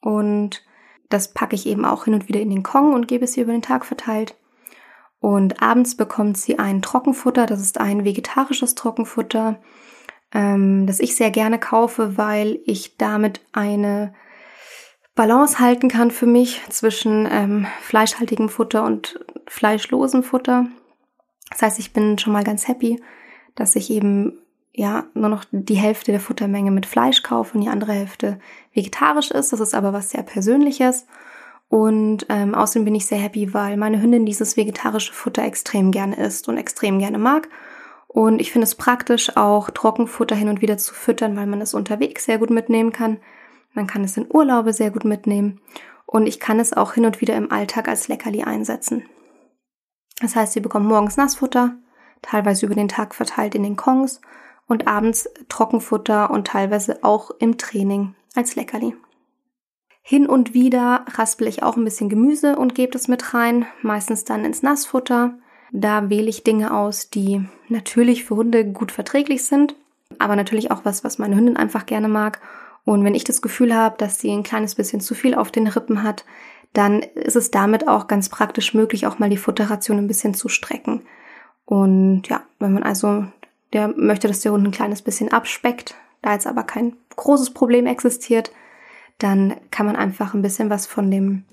Und 0.00 0.64
das 1.08 1.32
packe 1.32 1.54
ich 1.54 1.66
eben 1.66 1.84
auch 1.84 2.04
hin 2.04 2.14
und 2.14 2.28
wieder 2.28 2.40
in 2.40 2.50
den 2.50 2.62
Kong 2.62 2.94
und 2.94 3.08
gebe 3.08 3.24
es 3.24 3.36
ihr 3.36 3.44
über 3.44 3.52
den 3.52 3.62
Tag 3.62 3.84
verteilt. 3.84 4.36
Und 5.20 5.62
abends 5.62 5.96
bekommt 5.96 6.36
sie 6.36 6.58
ein 6.58 6.82
Trockenfutter, 6.82 7.46
das 7.46 7.60
ist 7.60 7.78
ein 7.78 8.04
vegetarisches 8.04 8.74
Trockenfutter, 8.74 9.60
ähm, 10.34 10.86
das 10.86 10.98
ich 10.98 11.14
sehr 11.14 11.30
gerne 11.30 11.60
kaufe, 11.60 12.16
weil 12.16 12.58
ich 12.64 12.96
damit 12.96 13.40
eine 13.52 14.14
Balance 15.14 15.60
halten 15.60 15.88
kann 15.88 16.10
für 16.10 16.26
mich 16.26 16.60
zwischen 16.70 17.28
ähm, 17.30 17.66
fleischhaltigem 17.82 18.48
Futter 18.48 18.84
und 18.84 19.24
fleischlosem 19.46 20.22
Futter. 20.22 20.66
Das 21.52 21.62
heißt, 21.62 21.78
ich 21.78 21.92
bin 21.92 22.18
schon 22.18 22.32
mal 22.32 22.44
ganz 22.44 22.66
happy, 22.68 23.00
dass 23.54 23.76
ich 23.76 23.90
eben 23.90 24.38
ja 24.74 25.04
nur 25.14 25.28
noch 25.28 25.44
die 25.50 25.74
Hälfte 25.74 26.12
der 26.12 26.20
Futtermenge 26.20 26.70
mit 26.70 26.86
Fleisch 26.86 27.22
kaufe 27.22 27.54
und 27.54 27.62
die 27.62 27.68
andere 27.68 27.92
Hälfte 27.92 28.38
vegetarisch 28.72 29.30
ist. 29.30 29.52
Das 29.52 29.60
ist 29.60 29.74
aber 29.74 29.92
was 29.92 30.10
sehr 30.10 30.22
Persönliches. 30.22 31.06
Und 31.68 32.26
ähm, 32.28 32.54
außerdem 32.54 32.84
bin 32.84 32.94
ich 32.94 33.06
sehr 33.06 33.18
happy, 33.18 33.54
weil 33.54 33.76
meine 33.76 34.00
Hündin 34.00 34.26
dieses 34.26 34.56
vegetarische 34.56 35.12
Futter 35.12 35.42
extrem 35.42 35.90
gerne 35.90 36.16
isst 36.16 36.48
und 36.48 36.58
extrem 36.58 36.98
gerne 36.98 37.18
mag. 37.18 37.48
Und 38.08 38.40
ich 38.42 38.52
finde 38.52 38.64
es 38.64 38.74
praktisch, 38.74 39.36
auch 39.36 39.70
Trockenfutter 39.70 40.36
hin 40.36 40.50
und 40.50 40.60
wieder 40.60 40.76
zu 40.76 40.92
füttern, 40.92 41.34
weil 41.34 41.46
man 41.46 41.62
es 41.62 41.72
unterwegs 41.72 42.26
sehr 42.26 42.38
gut 42.38 42.50
mitnehmen 42.50 42.92
kann. 42.92 43.20
Man 43.72 43.86
kann 43.86 44.04
es 44.04 44.18
in 44.18 44.26
Urlaube 44.28 44.74
sehr 44.74 44.90
gut 44.90 45.04
mitnehmen. 45.04 45.60
Und 46.04 46.26
ich 46.26 46.40
kann 46.40 46.60
es 46.60 46.74
auch 46.74 46.92
hin 46.92 47.06
und 47.06 47.22
wieder 47.22 47.36
im 47.36 47.50
Alltag 47.50 47.88
als 47.88 48.08
Leckerli 48.08 48.42
einsetzen. 48.42 49.04
Das 50.22 50.36
heißt, 50.36 50.52
sie 50.52 50.60
bekommt 50.60 50.86
morgens 50.86 51.16
Nassfutter, 51.16 51.74
teilweise 52.22 52.64
über 52.64 52.76
den 52.76 52.88
Tag 52.88 53.14
verteilt 53.14 53.56
in 53.56 53.64
den 53.64 53.76
Kongs 53.76 54.20
und 54.68 54.86
abends 54.86 55.28
Trockenfutter 55.48 56.30
und 56.30 56.46
teilweise 56.46 57.02
auch 57.02 57.32
im 57.40 57.58
Training 57.58 58.14
als 58.36 58.54
Leckerli. 58.54 58.94
Hin 60.00 60.28
und 60.28 60.54
wieder 60.54 61.04
raspel 61.08 61.48
ich 61.48 61.64
auch 61.64 61.76
ein 61.76 61.84
bisschen 61.84 62.08
Gemüse 62.08 62.56
und 62.56 62.74
gebe 62.74 62.96
es 62.96 63.08
mit 63.08 63.34
rein, 63.34 63.66
meistens 63.82 64.24
dann 64.24 64.44
ins 64.44 64.62
Nassfutter. 64.62 65.34
Da 65.72 66.08
wähle 66.08 66.28
ich 66.28 66.44
Dinge 66.44 66.72
aus, 66.72 67.10
die 67.10 67.44
natürlich 67.68 68.24
für 68.24 68.36
Hunde 68.36 68.64
gut 68.64 68.92
verträglich 68.92 69.44
sind, 69.44 69.74
aber 70.20 70.36
natürlich 70.36 70.70
auch 70.70 70.84
was, 70.84 71.02
was 71.02 71.18
meine 71.18 71.34
Hündin 71.34 71.56
einfach 71.56 71.84
gerne 71.84 72.08
mag. 72.08 72.40
Und 72.84 73.04
wenn 73.04 73.14
ich 73.14 73.24
das 73.24 73.42
Gefühl 73.42 73.74
habe, 73.74 73.96
dass 73.98 74.20
sie 74.20 74.30
ein 74.32 74.42
kleines 74.44 74.76
bisschen 74.76 75.00
zu 75.00 75.14
viel 75.14 75.34
auf 75.34 75.50
den 75.50 75.66
Rippen 75.66 76.04
hat, 76.04 76.24
dann 76.72 77.00
ist 77.00 77.36
es 77.36 77.50
damit 77.50 77.88
auch 77.88 78.06
ganz 78.06 78.28
praktisch 78.28 78.74
möglich, 78.74 79.06
auch 79.06 79.18
mal 79.18 79.30
die 79.30 79.36
Futterration 79.36 79.98
ein 79.98 80.08
bisschen 80.08 80.34
zu 80.34 80.48
strecken. 80.48 81.02
Und 81.64 82.28
ja, 82.28 82.42
wenn 82.58 82.72
man 82.72 82.82
also 82.82 83.26
der 83.72 83.88
möchte, 83.88 84.28
dass 84.28 84.40
der 84.40 84.52
Hund 84.52 84.66
ein 84.66 84.72
kleines 84.72 85.02
bisschen 85.02 85.30
abspeckt, 85.30 85.94
da 86.22 86.32
jetzt 86.32 86.46
aber 86.46 86.62
kein 86.62 86.94
großes 87.16 87.50
Problem 87.50 87.86
existiert, 87.86 88.52
dann 89.18 89.54
kann 89.70 89.86
man 89.86 89.96
einfach 89.96 90.34
ein 90.34 90.42
bisschen 90.42 90.70
was 90.70 90.86
von 90.86 91.10
dem 91.10 91.44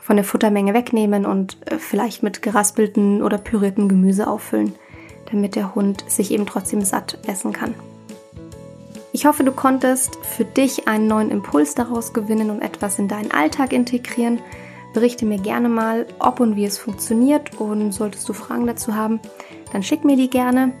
von 0.00 0.16
der 0.16 0.24
Futtermenge 0.24 0.74
wegnehmen 0.74 1.24
und 1.24 1.56
äh, 1.66 1.78
vielleicht 1.78 2.22
mit 2.22 2.42
geraspelten 2.42 3.22
oder 3.22 3.38
pürierten 3.38 3.88
Gemüse 3.88 4.26
auffüllen, 4.26 4.74
damit 5.32 5.56
der 5.56 5.74
Hund 5.74 6.04
sich 6.08 6.30
eben 6.30 6.44
trotzdem 6.44 6.82
satt 6.82 7.18
essen 7.26 7.54
kann. 7.54 7.74
Ich 9.12 9.24
hoffe, 9.24 9.44
du 9.44 9.52
konntest 9.52 10.18
für 10.22 10.44
dich 10.44 10.88
einen 10.88 11.06
neuen 11.06 11.30
Impuls 11.30 11.74
daraus 11.74 12.12
gewinnen 12.12 12.50
und 12.50 12.60
etwas 12.60 12.98
in 12.98 13.08
deinen 13.08 13.30
Alltag 13.30 13.72
integrieren. 13.72 14.40
Berichte 14.94 15.26
mir 15.26 15.38
gerne 15.38 15.68
mal, 15.68 16.06
ob 16.20 16.38
und 16.40 16.54
wie 16.54 16.64
es 16.64 16.78
funktioniert 16.78 17.60
und 17.60 17.92
solltest 17.92 18.28
du 18.28 18.32
Fragen 18.32 18.66
dazu 18.66 18.94
haben, 18.94 19.20
dann 19.72 19.82
schick 19.82 20.04
mir 20.04 20.16
die 20.16 20.30
gerne. 20.30 20.72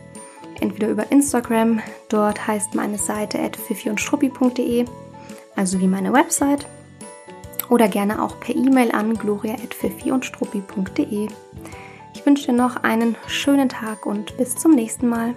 Entweder 0.60 0.88
über 0.88 1.10
Instagram, 1.10 1.80
dort 2.08 2.46
heißt 2.46 2.76
meine 2.76 2.96
Seite 2.96 3.40
at 3.40 3.58
und 3.90 4.00
also 5.56 5.80
wie 5.80 5.88
meine 5.88 6.12
Website, 6.12 6.64
oder 7.70 7.88
gerne 7.88 8.22
auch 8.22 8.38
per 8.38 8.54
E-Mail 8.54 8.92
an 8.92 9.14
gloria.pfiffi 9.14 10.12
Ich 12.14 12.26
wünsche 12.26 12.46
dir 12.46 12.52
noch 12.52 12.76
einen 12.84 13.16
schönen 13.26 13.68
Tag 13.68 14.06
und 14.06 14.36
bis 14.36 14.54
zum 14.54 14.72
nächsten 14.76 15.08
Mal. 15.08 15.34